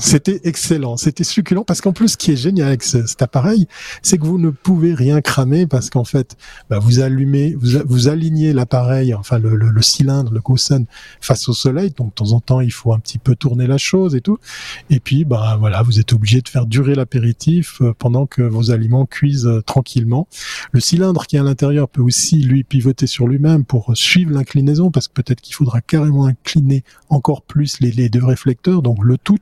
[0.00, 3.66] C'était excellent, c'était succulent parce qu'en plus, ce qui est génial avec ce- cet appareil,
[4.02, 6.36] c'est que vous ne pouvez rien cramer parce qu'en fait,
[6.70, 10.84] bah, vous allumez, vous, alignez l'appareil, enfin le, le, le cylindre, le GoSun
[11.20, 11.92] face au soleil.
[11.96, 14.38] Donc de temps en temps, il faut un petit peu tourner la chose et tout.
[14.90, 18.70] Et puis, bah voilà, vous êtes obligé de faire durer l'apéritif euh, pendant que vos
[18.70, 20.28] aliments cuisent euh, tranquillement.
[20.72, 24.55] Le cylindre qui est à l'intérieur peut aussi lui pivoter sur lui-même pour suivre l'inclinaison
[24.90, 28.82] parce que peut-être qu'il faudra carrément incliner encore plus les, les deux réflecteurs.
[28.82, 29.38] Donc le tout,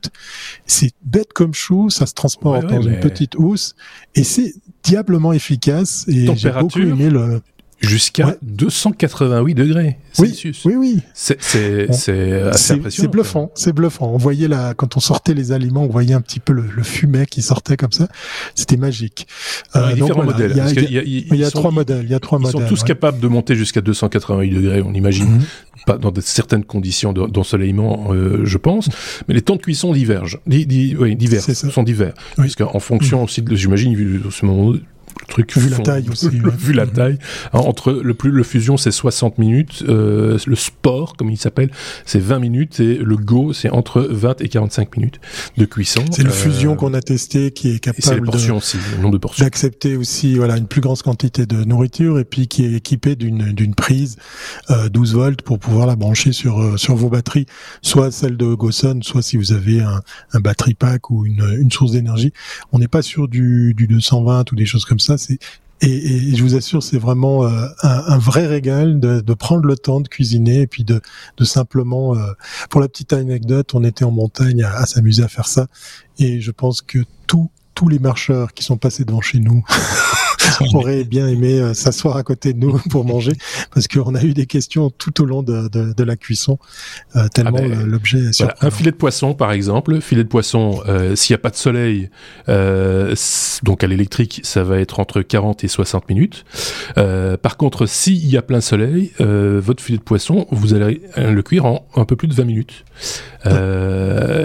[0.65, 3.75] c'est bête comme chou, ça se transporte Ouais, ouais, dans mais- une petite housse
[4.15, 4.53] et c'est
[4.83, 6.05] diablement efficace.
[6.07, 7.41] Et j'ai beaucoup aimé le.
[7.81, 8.37] Jusqu'à Ouais.
[8.41, 10.63] 288 degrés Oui, Celsius.
[10.65, 10.99] oui, oui.
[11.13, 11.93] C'est c'est Bon.
[11.93, 12.89] c'est assez impressionnant.
[12.89, 14.11] c'est bluffant, c'est bluffant.
[14.13, 16.83] On voyait là, quand on sortait les aliments, on voyait un petit peu le, le
[16.83, 18.07] fumet qui sortait comme ça.
[18.55, 19.27] C'était magique.
[19.73, 20.51] Alors, il y a donc différents voilà, modèles.
[20.51, 21.59] Il y a, parce il y a- qu'il y a- ils il y a sont-
[21.59, 22.03] trois modèles.
[22.05, 22.61] Il y a trois Ils modèles.
[22.61, 22.87] sont tous ouais.
[22.87, 25.25] capables de monter jusqu'à 288 degrés, on imagine.
[25.29, 25.41] Mhm.
[25.85, 28.89] Pas dans de- certaines conditions de- d'ensoleillement, euh, je pense.
[29.27, 30.39] Mais les temps de cuisson divergent.
[30.47, 31.41] Di- di- oui, divers.
[31.43, 32.13] Sont divers.
[32.37, 32.45] Oui.
[32.45, 34.73] Parce qu'en fonction aussi, de, j'imagine, vu ce moment
[35.21, 36.51] le truc Vu la taille aussi, ouais.
[36.57, 37.17] vu la taille.
[37.53, 41.69] Alors, entre le plus le fusion c'est 60 minutes euh, le sport comme il s'appelle
[42.05, 45.19] c'est 20 minutes et le go c'est entre 20 et 45 minutes
[45.57, 46.03] de cuisson.
[46.11, 49.13] C'est le Euh, fusion qu'on a testé qui est capable de, portions aussi le nombre
[49.13, 49.43] de portions.
[49.45, 53.53] d'accepter aussi voilà une plus grande quantité de nourriture et puis qui est équipé d'une
[53.53, 54.17] d'une prise
[54.69, 57.45] euh, 12 volts pour pouvoir la brancher sur euh, sur vos batteries
[57.81, 60.01] soit celle de Gosun soit si vous avez un,
[60.33, 62.33] un battery pack ou une, une source d'énergie.
[62.71, 65.39] On n'est pas sur du, du 220 ou des choses comme ça c'est
[65.81, 69.99] et, et je vous assure, c'est vraiment euh, un, vrai régal de, prendre le temps
[69.99, 71.01] de cuisiner et puis de,
[71.37, 72.31] de simplement, euh,
[72.69, 75.67] pour la petite anecdote, on était en montagne à, à s'amuser à faire ça.
[76.17, 79.63] Et je pense que tous tous les marcheurs qui sont passés devant chez nous
[80.73, 83.33] auraient bien aimé euh, s'asseoir à côté de nous pour manger
[83.73, 86.57] parce qu'on a eu des questions tout au long de, de, de la cuisson
[87.15, 88.67] euh, tellement Ah ben, l'objet est Voilà, surprenant.
[88.67, 90.01] un filet de poisson, par exemple.
[90.01, 92.09] Filet de poisson, euh, s'il n'y a pas de soleil,
[92.49, 93.15] euh,
[93.63, 96.45] donc à l'électrique, ça va être entre 40 et 60 minutes.
[96.95, 101.65] Par contre, s'il y a plein soleil, votre filet de poisson, vous allez le cuire
[101.65, 102.85] en un peu plus de 20 minutes.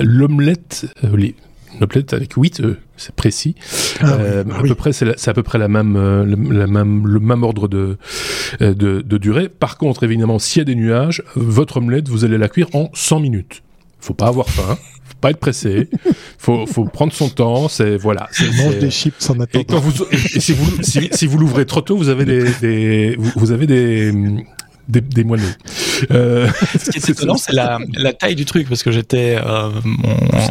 [0.02, 1.34] L'omelette, les
[1.80, 3.54] l'omelette avec 8 œufs, c'est précis.
[4.00, 4.68] Ah Euh, bah à oui.
[4.68, 7.66] peu près, c'est à peu près la même, euh, le, la même, le même ordre
[7.68, 7.96] de
[8.60, 9.48] de, de durée.
[9.48, 12.90] Par contre, évidemment, s'il y a des nuages, votre omelette, vous allez la cuire en
[12.94, 13.62] 100 minutes.
[14.00, 14.76] Faut pas avoir faim
[15.20, 15.90] pas être pressé.
[16.38, 17.68] faut, faut prendre son temps.
[17.68, 18.28] C'est voilà.
[18.56, 19.48] Mange des chips en attendant.
[19.60, 22.44] Et quand vous, et si vous, si, si vous l'ouvrez trop tôt, vous avez des,
[22.62, 24.14] des vous, vous avez des
[24.88, 25.44] des, des moineaux.
[26.10, 29.70] Euh, Ce qui est étonnant, c'est la, la, taille du truc, parce que j'étais, euh,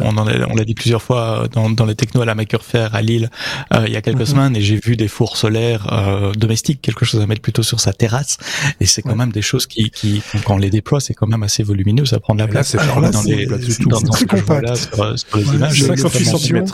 [0.02, 2.94] on, on, on l'a dit plusieurs fois dans, dans les technos à la Maker Faire
[2.94, 3.30] à Lille
[3.74, 4.26] euh, il y a quelques mm -hmm.
[4.26, 7.80] semaines, et j'ai vu des fours solaires euh, domestiques, quelque chose à mettre plutôt sur
[7.80, 8.38] sa terrasse,
[8.80, 9.16] et c'est quand ouais.
[9.16, 12.18] même des choses qui, qui, quand on les déploie, c'est quand même assez volumineux, ça
[12.20, 12.74] prend de la place.
[12.74, 14.68] Là, alors là, dans les, dans, dans très compact.
[14.68, 16.64] Là, sur, sur les images, 58 cm.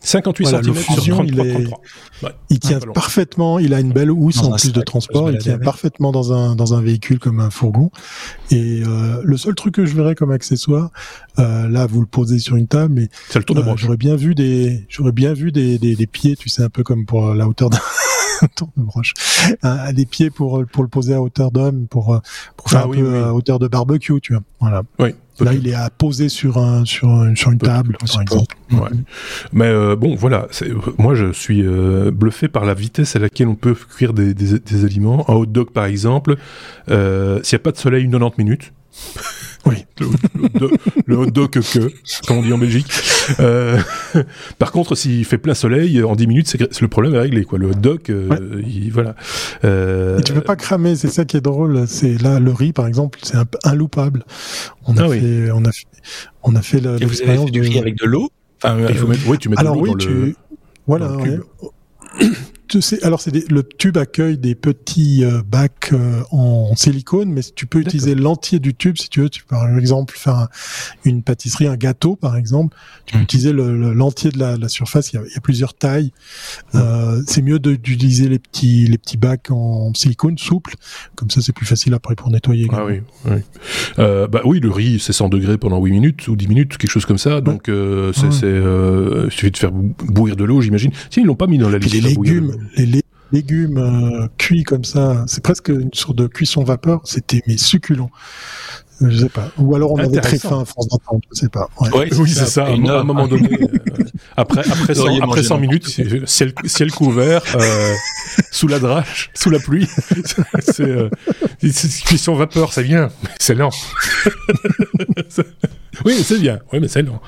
[0.00, 1.56] 58 voilà, cm sur 33, il, est,
[2.22, 5.58] ouais, il tient parfaitement, il a une belle housse en plus de transport, il tient
[5.58, 7.90] parfaitement dans un, dans un véhicule comme un fourgon.
[8.50, 10.90] Et euh, le seul truc que je verrais comme accessoire,
[11.38, 14.16] euh, là vous le posez sur une table, mais le tour de euh, j'aurais bien
[14.16, 17.34] vu des, j'aurais bien vu des, des, des, pieds, tu sais un peu comme pour
[17.34, 17.78] la hauteur d'un
[18.76, 19.14] de broche,
[19.64, 22.20] euh, des pieds pour pour le poser à hauteur d'homme, pour
[22.56, 23.18] pour faire ah, un oui, peu oui.
[23.18, 24.42] à hauteur de barbecue, tu vois.
[24.60, 24.82] Voilà.
[24.98, 25.14] Oui.
[25.40, 28.54] Là, il est à poser sur un sur un, sur une table, par exemple.
[28.72, 28.90] Ouais.
[29.52, 30.48] Mais euh, bon, voilà.
[30.98, 34.58] Moi, je suis euh, bluffé par la vitesse à laquelle on peut cuire des, des,
[34.58, 35.24] des aliments.
[35.28, 36.36] Un hot dog, par exemple,
[36.90, 38.72] euh, s'il n'y a pas de soleil, une 90 minutes.
[39.68, 39.84] Oui.
[41.06, 41.60] Le, hot dog que,
[42.26, 42.86] comme on dit en Belgique.
[43.40, 43.78] Euh,
[44.58, 47.44] par contre, s'il fait plein soleil, en 10 minutes, c'est le problème est réglé.
[47.44, 47.58] Quoi.
[47.58, 48.64] Le hot dog, euh, ouais.
[48.66, 49.14] il, voilà.
[49.64, 50.18] Euh...
[50.18, 51.86] Et tu peux pas cramer, c'est ça qui est drôle.
[51.86, 54.24] C'est là le riz, par exemple, c'est un inloupable.
[54.86, 55.50] On a ah fait, oui.
[55.52, 55.86] on a fait,
[56.42, 56.80] on a fait.
[56.80, 58.30] Le, Et vous avez fait du riz avec de l'eau?
[58.62, 60.34] Enfin, il faut mettre, oui, tu mets de Alors l'eau oui, dans tu, le,
[60.86, 61.08] voilà.
[61.08, 61.44] Dans le
[62.20, 62.26] sais,
[63.02, 67.80] alors c'est le tube accueille des petits euh, bacs euh, en silicone, mais tu peux
[67.80, 69.30] utiliser l'entier du tube si tu veux.
[69.30, 70.48] Tu peux par exemple faire un,
[71.04, 72.76] une pâtisserie, un gâteau par exemple.
[73.06, 73.22] Tu peux mmh.
[73.22, 75.12] utiliser l'entier le, de la, la, surface.
[75.12, 76.12] Il y a, il y a plusieurs tailles.
[76.72, 76.78] Mmh.
[76.78, 80.74] Euh, c'est mieux d'utiliser les petits les petits bacs en silicone souple,
[81.14, 82.68] comme ça c'est plus facile après pour nettoyer.
[82.72, 83.38] Ah oui, oui.
[83.98, 86.90] Euh, bah oui, le riz c'est 100 degrés pendant 8 minutes ou 10 minutes, quelque
[86.90, 87.40] chose comme ça.
[87.40, 89.24] Donc euh, c'est ouais.
[89.26, 90.90] il suffit de faire bouillir de l'eau, j'imagine.
[91.10, 91.94] Si ils l'ont pas mis dans la liste.
[91.94, 93.02] Les légumes les
[93.32, 98.10] légumes euh, cuits comme ça, c'est presque une sorte de cuisson vapeur, c'était mais succulent.
[99.00, 99.48] Je sais pas.
[99.58, 101.68] Ou alors on avait très faim à France d'attente, je sais pas.
[101.80, 101.96] Ouais.
[101.96, 102.64] Ouais, oui, c'est ça.
[102.64, 104.04] À un moment donné, euh,
[104.36, 105.86] après après 100, après 100 minutes,
[106.26, 107.94] ciel, ciel couvert, euh,
[108.50, 109.86] sous la drache, sous la pluie,
[110.60, 111.08] c'est euh,
[112.06, 113.70] cuisson vapeur, ça vient, c'est lent.
[116.04, 116.58] Oui, c'est bien.
[116.72, 117.20] Oui, mais c'est lent.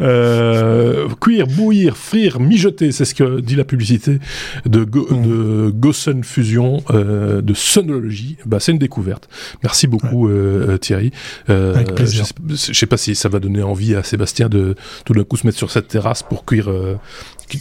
[0.00, 4.18] Euh, cuire, bouillir, frire, mijoter, c'est ce que dit la publicité
[4.64, 5.22] de, Go, mmh.
[5.22, 8.36] de Gossen Fusion, euh, de Sonology.
[8.46, 9.28] Bah, c'est une découverte.
[9.62, 10.34] Merci beaucoup, ouais.
[10.34, 11.12] euh, Thierry.
[11.50, 12.24] Euh, Avec plaisir.
[12.48, 14.74] Je, je sais pas si ça va donner envie à Sébastien de
[15.04, 16.96] tout d'un coup se mettre sur cette terrasse pour cuire euh,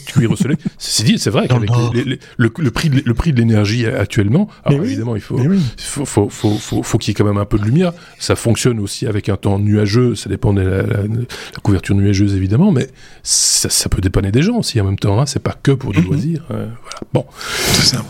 [0.07, 0.57] cuire au soleil.
[0.77, 4.83] C'est dit, c'est vrai qu'avec le, le, prix de, le prix de l'énergie actuellement, alors
[4.83, 5.59] évidemment, il faut, oui.
[5.77, 7.93] faut, faut, faut, faut, faut qu'il y ait quand même un peu de lumière.
[8.19, 10.15] Ça fonctionne aussi avec un temps nuageux.
[10.15, 12.87] Ça dépend la, la, la couverture nuageuse, évidemment, mais
[13.23, 15.19] ça, ça, peut dépanner des gens aussi en même temps.
[15.19, 15.25] Hein.
[15.25, 16.07] C'est pas que pour du mm -hmm.
[16.07, 16.45] loisir.
[16.51, 16.99] Euh, voilà.
[17.13, 17.25] Bon.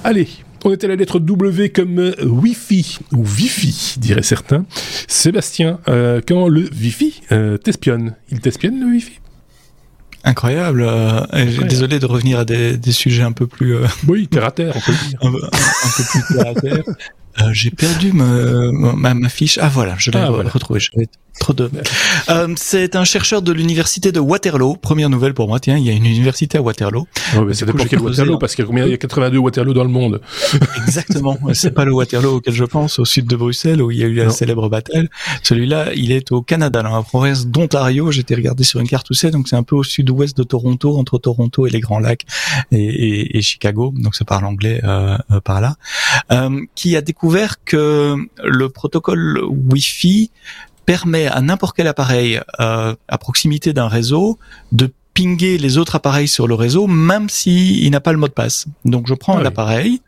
[0.04, 0.28] Allez.
[0.68, 4.66] On était à la lettre W comme euh, Wi-Fi, ou Wi-Fi, diraient certains.
[5.08, 9.20] Sébastien, euh, quand le Wi-Fi euh, t'espionne, il t'espionne le Wi-Fi?
[10.24, 10.82] Incroyable.
[10.82, 11.68] Euh, Incroyable.
[11.68, 13.76] Désolé de revenir à des, des, sujets un peu plus.
[13.76, 15.20] Euh, oui, terre à terre, on peut dire.
[15.22, 16.84] un, un, un, peu plus terre à terre.
[17.42, 19.60] Euh, j'ai perdu ma, ma, ma, fiche.
[19.62, 20.50] Ah voilà, je l'ai ah, voilà.
[20.50, 20.80] retrouvée.
[21.40, 21.70] Trop de.
[22.30, 24.76] Euh, c'est un chercheur de l'université de Waterloo.
[24.76, 25.60] Première nouvelle pour moi.
[25.60, 27.08] Tiens, il y a une université à Waterloo.
[27.38, 30.22] Ouais, ça dépend quel Waterloo, parce qu'il y, a 82 Waterloo dans le monde.
[30.88, 31.38] Exactement.
[31.54, 34.08] c'est pas le Waterloo auquel je pense, au sud de Bruxelles, où il y a
[34.08, 34.32] eu la non.
[34.32, 35.08] célèbre bataille.
[35.44, 38.12] Celui-là, il est au Canada, dans la province d'Ontario.
[38.12, 40.98] J'étais regardé sur une carte où c'est, donc c'est un peu au sud-ouest de Toronto,
[40.98, 42.26] entre Toronto et les Grands Lacs
[42.72, 43.94] et, et, et Chicago.
[43.96, 45.76] Donc ça parle anglais euh, euh, par là.
[46.32, 50.32] Euh, qui a découvert que le protocole Wi-Fi
[50.86, 54.40] permet à n'importe quel appareil euh, à proximité d'un réseau
[54.72, 58.28] de pinguer les autres appareils sur le réseau, même s'il il n'a pas le mot
[58.28, 58.66] de passe.
[58.84, 60.02] Donc je prends ah un appareil,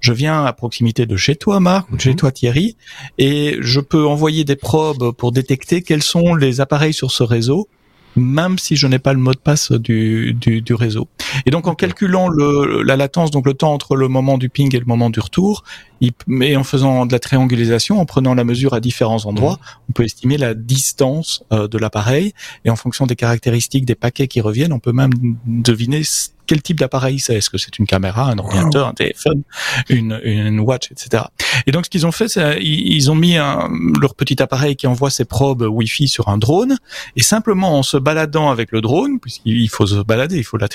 [0.00, 2.16] je viens à proximité de chez toi, Marc, ou de chez mhm.
[2.16, 2.76] toi, Thierry,
[3.18, 7.68] et je peux envoyer des probes pour détecter quels sont les appareils sur ce réseau
[8.16, 11.08] même si je n'ai pas le mot de passe du, du, du réseau.
[11.46, 14.74] Et donc en calculant le, la latence, donc le temps entre le moment du ping
[14.74, 15.64] et le moment du retour,
[16.00, 19.76] et en faisant de la triangulisation, en prenant la mesure à différents endroits, mmh.
[19.88, 22.32] on peut estimer la distance euh, de l'appareil,
[22.64, 25.12] et en fonction des caractéristiques des paquets qui reviennent, on peut même
[25.46, 26.02] deviner
[26.46, 27.36] quel type d'appareil c'est?
[27.36, 29.42] Est-ce que c'est une caméra, un ordinateur, un téléphone,
[29.88, 31.24] une, une watch, etc.
[31.66, 33.68] Et donc ce qu'ils ont fait, c'est ils ont mis un,
[34.00, 36.76] leur petit appareil qui envoie ses probes Wi-Fi sur un drone,
[37.16, 40.68] et simplement en se baladant avec le drone, puisqu'il faut se balader, il faut la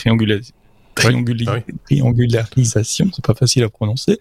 [1.85, 4.19] triangularisation, c'est pas facile à prononcer.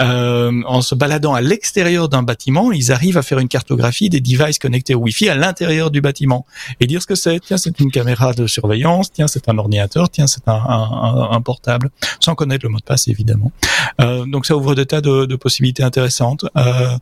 [0.00, 4.20] Euh, en se baladant à l'extérieur d'un bâtiment, ils arrivent à faire une cartographie des
[4.20, 6.46] devices connectés au Wi-Fi à l'intérieur du bâtiment
[6.80, 7.40] et dire ce que c'est.
[7.40, 9.12] Tiens, c'est une caméra de surveillance.
[9.12, 10.10] Tiens, c'est un ordinateur.
[10.10, 13.52] Tiens, c'est un, un, un, portable, sans connaître le mot de passe évidemment.
[14.00, 16.44] Euh, donc ça ouvre des tas de, de possibilités intéressantes.
[16.56, 16.96] Euh,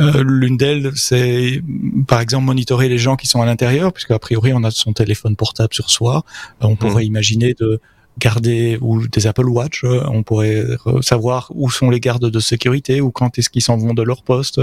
[0.00, 1.62] euh, L'une d'elles, c'est
[2.06, 4.92] par exemple monitorer les gens qui sont à l'intérieur, puisque a priori on a son
[4.92, 6.24] téléphone portable sur soi.
[6.62, 7.06] Euh, on pourrait mmh.
[7.06, 7.80] imaginer de
[8.18, 10.64] garder ou des Apple Watch, euh, on pourrait
[11.00, 14.22] savoir où sont les gardes de sécurité ou quand est-ce qu'ils s'en vont de leur
[14.22, 14.60] poste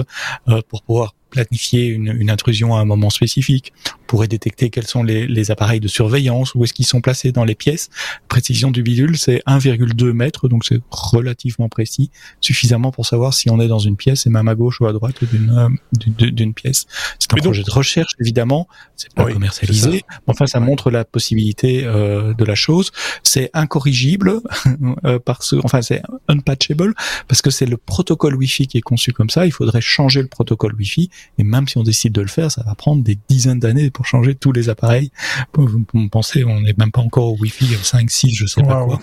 [0.48, 4.88] euh, pour pouvoir planifier une, une, intrusion à un moment spécifique, on pourrait détecter quels
[4.88, 7.90] sont les, les appareils de surveillance, où est-ce qu'ils sont placés dans les pièces.
[8.28, 12.10] Précision du bidule, c'est 1,2 mètres, donc c'est relativement précis,
[12.42, 14.94] suffisamment pour savoir si on est dans une pièce et même à gauche ou à
[14.94, 16.86] droite d'une euh, pièce.
[17.20, 21.86] C'est un projet de recherche, évidemment, c'est pas commercialisé, mais enfin ça montre la possibilité
[21.86, 22.92] euh, de la chose.
[23.24, 24.42] C'est incorrigible,
[25.06, 26.94] euh, parce, enfin c'est unpatchable,
[27.28, 30.28] parce que c'est le protocole Wi-Fi qui est conçu comme ça, il faudrait changer le
[30.28, 33.60] protocole Wi-Fi et même si on décide de le faire, ça va prendre des dizaines
[33.60, 35.12] d'années pour changer tous les appareils.
[35.54, 39.00] Vous, pensez, on n'est même pas encore au Wi-Fi 5, 6, je sais pas quoi.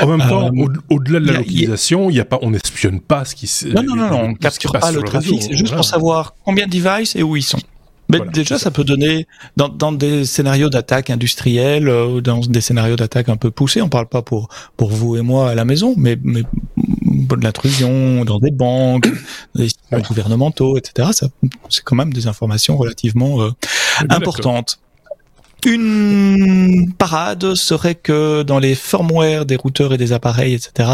[0.00, 3.24] En même temps, euh, au-delà de la localisation, il y a pas, on n'espionne pas
[3.24, 3.68] ce qui se.
[3.68, 5.42] Non, non, non, on capture pas le trafic.
[5.42, 7.58] C'est juste pour savoir combien de devices et où ils sont.
[8.10, 12.96] Mais déjà, ça peut donner dans, dans des scénarios d'attaque industrielle, euh, dans des scénarios
[12.96, 13.82] d'attaque un peu poussés.
[13.82, 16.42] On parle pas pour pour vous et moi à la maison, mais, mais
[17.20, 19.08] de l'intrusion dans des banques,
[19.54, 21.08] des systèmes gouvernementaux, etc.
[21.12, 21.28] Ça,
[21.68, 23.50] c'est quand même des informations relativement euh,
[24.08, 24.80] importantes.
[25.66, 30.88] Une parade serait que dans les firmware des routeurs et des appareils, etc.,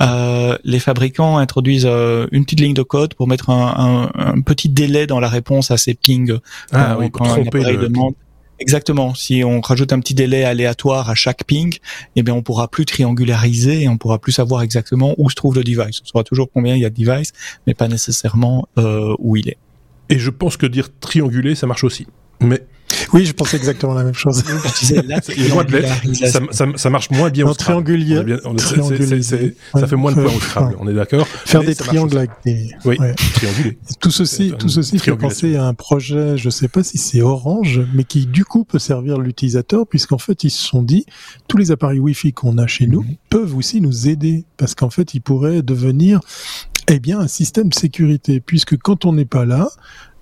[0.00, 4.40] euh, les fabricants introduisent euh, une petite ligne de code pour mettre un, un, un,
[4.40, 6.38] petit délai dans la réponse à ces pings
[6.72, 8.14] ah, oui, quand un appareil demande.
[8.60, 9.14] Exactement.
[9.14, 11.78] Si on rajoute un petit délai aléatoire à chaque ping,
[12.14, 15.54] eh bien, on pourra plus triangulariser et on pourra plus savoir exactement où se trouve
[15.54, 16.02] le device.
[16.02, 17.32] On saura toujours combien il y a de device,
[17.66, 19.56] mais pas nécessairement euh, où il est.
[20.10, 22.06] Et je pense que dire trianguler, ça marche aussi.
[22.42, 22.62] Mais
[23.12, 24.42] oui, je pensais exactement la même chose.
[26.14, 28.22] ça, ça, ça, marche moins bien au triangulier.
[29.74, 31.26] Ça fait moins de points au Scrabble, on est d'accord.
[31.26, 32.70] Faire des triangles avec des.
[32.84, 32.96] Oui,
[33.34, 33.78] trianguler.
[34.00, 37.80] Tout ceci, tout ceci fait penser à un projet, je sais pas si c'est Orange,
[37.94, 41.06] mais qui du coup peut servir l'utilisateur, puisqu'en fait ils se sont dit,
[41.48, 43.16] tous les appareils Wi-Fi qu'on a chez nous mhm.
[43.28, 46.20] peuvent aussi nous aider, parce qu'en fait ils pourraient devenir
[46.92, 49.68] eh bien, un système de sécurité, puisque quand on n'est pas là,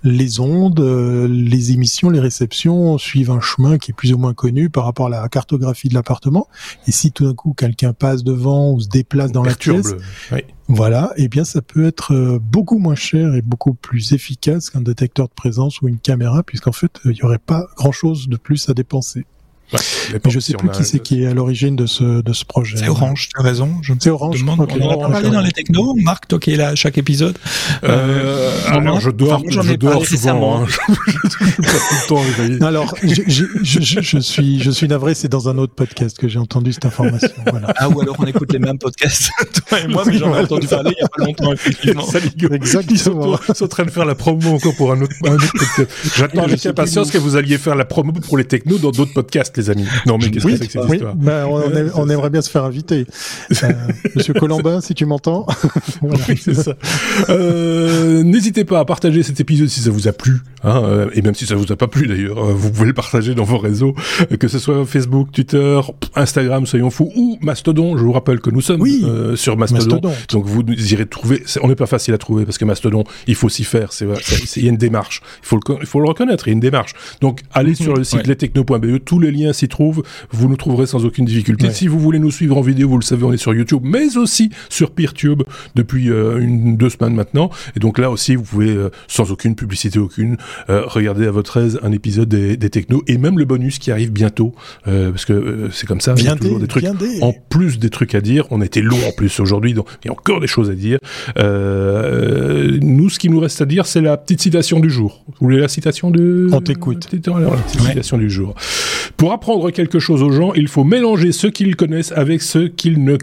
[0.04, 4.34] les ondes, euh, les émissions, les réceptions suivent un chemin qui est plus ou moins
[4.34, 6.48] connu par rapport à la cartographie de l'appartement.
[6.86, 9.94] Et si tout d'un coup quelqu'un passe devant ou se déplace dans la pièce,
[10.68, 14.82] voilà, eh bien ça peut être euh, beaucoup moins cher et beaucoup plus efficace qu'un
[14.82, 18.68] détecteur de présence ou une caméra, puisqu'en fait il n'y aurait pas grand-chose de plus
[18.68, 19.26] à dépenser.
[19.72, 19.80] Ouais,
[20.24, 22.76] mais je sais plus qui c'est qui est à l'origine de ce de ce projet.
[22.78, 23.76] C'est Orange, tu as raison.
[23.82, 24.38] Je c'est Orange.
[24.38, 24.78] Demande, okay.
[24.80, 25.94] On en a pas parlé dans les technos.
[25.94, 27.36] Marc, toi qui es là à chaque épisode.
[27.84, 30.62] Euh, euh alors je dors, enfin, je dors souvent.
[30.62, 30.66] Hein.
[32.62, 35.14] alors, je, je, je, je, suis je suis navré.
[35.14, 37.28] C'est dans un autre podcast que j'ai entendu cette information.
[37.50, 37.72] Voilà.
[37.76, 39.30] Ah ou alors on écoute les mêmes podcasts,
[39.68, 42.04] toi et moi, mais j'en ai entendu parler il y a pas longtemps effectivement.
[42.52, 43.38] Exactement.
[43.48, 45.90] Ils sont en train de faire la promo encore pour un autre, un autre podcast.
[46.16, 49.57] J'attends avec impatience que vous alliez faire la promo pour les technos dans d'autres podcasts
[49.58, 49.86] les amis.
[50.06, 51.62] Non, mais qu'est-ce que c'est que cette histoire bah, on,
[51.94, 53.06] on, aimerait bien se faire inviter.
[53.64, 53.72] Euh,
[54.14, 55.44] Monsieur Colombin, si tu m'entends.
[56.00, 56.24] voilà.
[56.28, 56.74] Oui, c'est ça.
[57.28, 61.22] Euh, N'hésitez pas à partager cet épisode si ça vous a plu, hein, euh, et
[61.22, 63.94] même si ça vous a pas plu d'ailleurs, vous pouvez le partager dans vos réseaux,
[64.38, 65.80] que ce soit Facebook, Twitter,
[66.14, 67.96] Instagram, soyons fous, ou Mastodon.
[67.96, 69.04] Je vous rappelle que nous sommes oui,
[69.34, 70.00] sur Mastodon,
[70.30, 71.42] donc vous irez trouver.
[71.62, 73.92] On n'est pas facile à trouver parce que Mastodon, il faut s'y faire.
[73.92, 74.06] C'est
[74.56, 75.20] il y a une démarche.
[75.42, 76.46] Il faut le, il faut le reconnaître.
[76.46, 76.94] Il y a une démarche.
[77.20, 78.26] Donc allez sur le site ouais.
[78.26, 81.66] lestechno.be, tous les liens s'y trouve, vous nous trouverez sans aucune difficulté.
[81.66, 81.72] Ouais.
[81.72, 84.16] Si vous voulez nous suivre en vidéo, vous le savez, on est sur YouTube, mais
[84.16, 85.42] aussi sur PeerTube
[85.74, 87.50] depuis euh, une deux semaines maintenant.
[87.76, 90.36] Et donc là aussi, vous pouvez euh, sans aucune publicité aucune
[90.70, 93.90] euh, regarder à votre aise un épisode des, des technos et même le bonus qui
[93.90, 96.14] arrive bientôt, parce que c'est comme ça.
[96.16, 96.84] il y a toujours des, trucs
[97.20, 98.46] en plus des trucs à dire.
[98.50, 100.98] On été long en plus aujourd'hui, donc il y a encore des choses à dire.
[101.36, 105.24] Nous, ce qui nous reste à dire, c'est la petite citation du jour.
[105.26, 107.08] Vous voulez la citation de On t'écoute.
[107.12, 107.88] La petite ouais.
[107.88, 108.54] citation du jour.
[109.16, 113.04] Pour apprendre quelque chose aux gens, il faut mélanger ce qu'ils connaissent avec ce qu'ils
[113.04, 113.16] ne,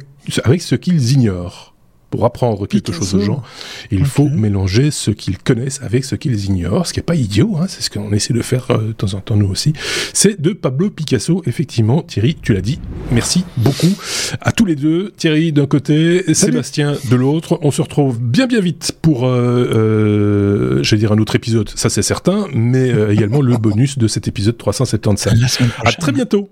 [0.45, 1.75] avec ce qu'ils ignorent.
[2.16, 2.99] Pour apprendre quelque Picasso.
[2.99, 3.43] chose aux gens,
[3.91, 4.09] il okay.
[4.09, 7.66] faut mélanger ce qu'ils connaissent avec ce qu'ils ignorent, ce qui n'est pas idiot, hein,
[7.68, 9.74] c'est ce qu'on essaie de faire euh, de temps en temps nous aussi.
[10.13, 12.01] C'est de Pablo Picasso, effectivement.
[12.01, 12.80] Thierry, tu l'as dit.
[13.11, 13.93] Merci beaucoup
[14.41, 15.11] à tous les deux.
[15.18, 16.53] Thierry d'un côté, Salut.
[16.53, 17.59] Sébastien de l'autre.
[17.61, 21.70] On se retrouve bien bien vite pour, euh, euh, je vais dire un autre épisode,
[21.70, 25.59] ça c'est certain, mais euh, également le bonus de cet épisode 375.
[25.84, 26.49] À très bientôt.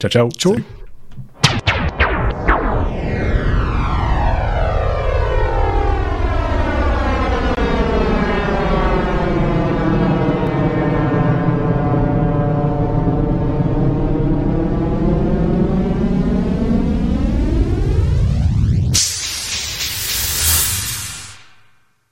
[0.00, 0.30] Ciao ciao.
[0.30, 0.52] Ciao.
[0.54, 0.64] Salut.